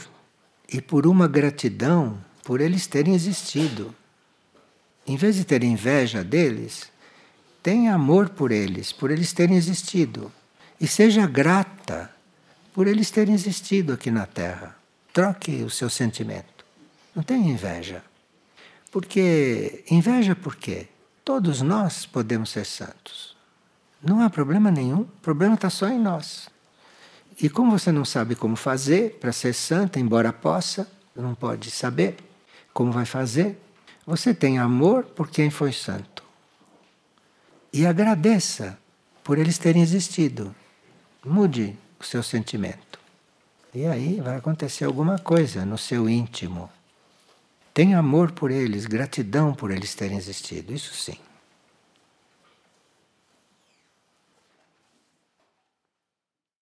e 0.71 0.81
por 0.81 1.07
uma 1.07 1.27
gratidão 1.27 2.19
por 2.43 2.61
eles 2.61 2.87
terem 2.87 3.13
existido. 3.13 3.93
Em 5.05 5.15
vez 5.15 5.35
de 5.35 5.45
ter 5.45 5.63
inveja 5.63 6.23
deles, 6.23 6.91
tenha 7.61 7.93
amor 7.93 8.29
por 8.29 8.51
eles, 8.51 8.91
por 8.91 9.11
eles 9.11 9.33
terem 9.33 9.55
existido. 9.55 10.31
E 10.79 10.87
seja 10.87 11.27
grata 11.27 12.11
por 12.73 12.87
eles 12.87 13.11
terem 13.11 13.33
existido 13.33 13.93
aqui 13.93 14.09
na 14.09 14.25
Terra. 14.25 14.75
Troque 15.11 15.63
o 15.63 15.69
seu 15.69 15.89
sentimento. 15.89 16.65
Não 17.15 17.23
tenha 17.23 17.51
inveja. 17.51 18.03
Porque 18.91 19.83
inveja 19.89 20.35
por 20.35 20.55
quê? 20.55 20.87
Todos 21.25 21.61
nós 21.61 22.05
podemos 22.05 22.49
ser 22.49 22.65
santos. 22.65 23.28
Não 24.01 24.21
há 24.21 24.29
problema 24.29 24.71
nenhum, 24.71 25.01
o 25.01 25.05
problema 25.21 25.55
está 25.55 25.69
só 25.69 25.89
em 25.89 25.99
nós. 25.99 26.49
E 27.41 27.49
como 27.49 27.71
você 27.71 27.91
não 27.91 28.03
sabe 28.03 28.35
como 28.35 28.55
fazer 28.55 29.17
para 29.19 29.31
ser 29.31 29.53
santa, 29.53 29.99
embora 29.99 30.33
possa, 30.33 30.89
não 31.15 31.35
pode 31.35 31.71
saber 31.71 32.17
como 32.73 32.91
vai 32.91 33.05
fazer, 33.05 33.59
você 34.05 34.33
tem 34.33 34.57
amor 34.57 35.03
por 35.03 35.29
quem 35.29 35.49
foi 35.49 35.71
santo. 35.71 36.23
E 37.71 37.85
agradeça 37.85 38.77
por 39.23 39.37
eles 39.37 39.57
terem 39.57 39.81
existido. 39.81 40.55
Mude 41.23 41.77
o 41.99 42.03
seu 42.03 42.23
sentimento. 42.23 42.99
E 43.73 43.85
aí 43.85 44.19
vai 44.19 44.37
acontecer 44.37 44.85
alguma 44.85 45.19
coisa 45.19 45.65
no 45.65 45.77
seu 45.77 46.09
íntimo. 46.09 46.69
Tenha 47.73 47.99
amor 47.99 48.31
por 48.31 48.49
eles, 48.49 48.85
gratidão 48.85 49.53
por 49.53 49.71
eles 49.71 49.93
terem 49.93 50.17
existido, 50.17 50.73
isso 50.73 50.95
sim. 50.95 51.17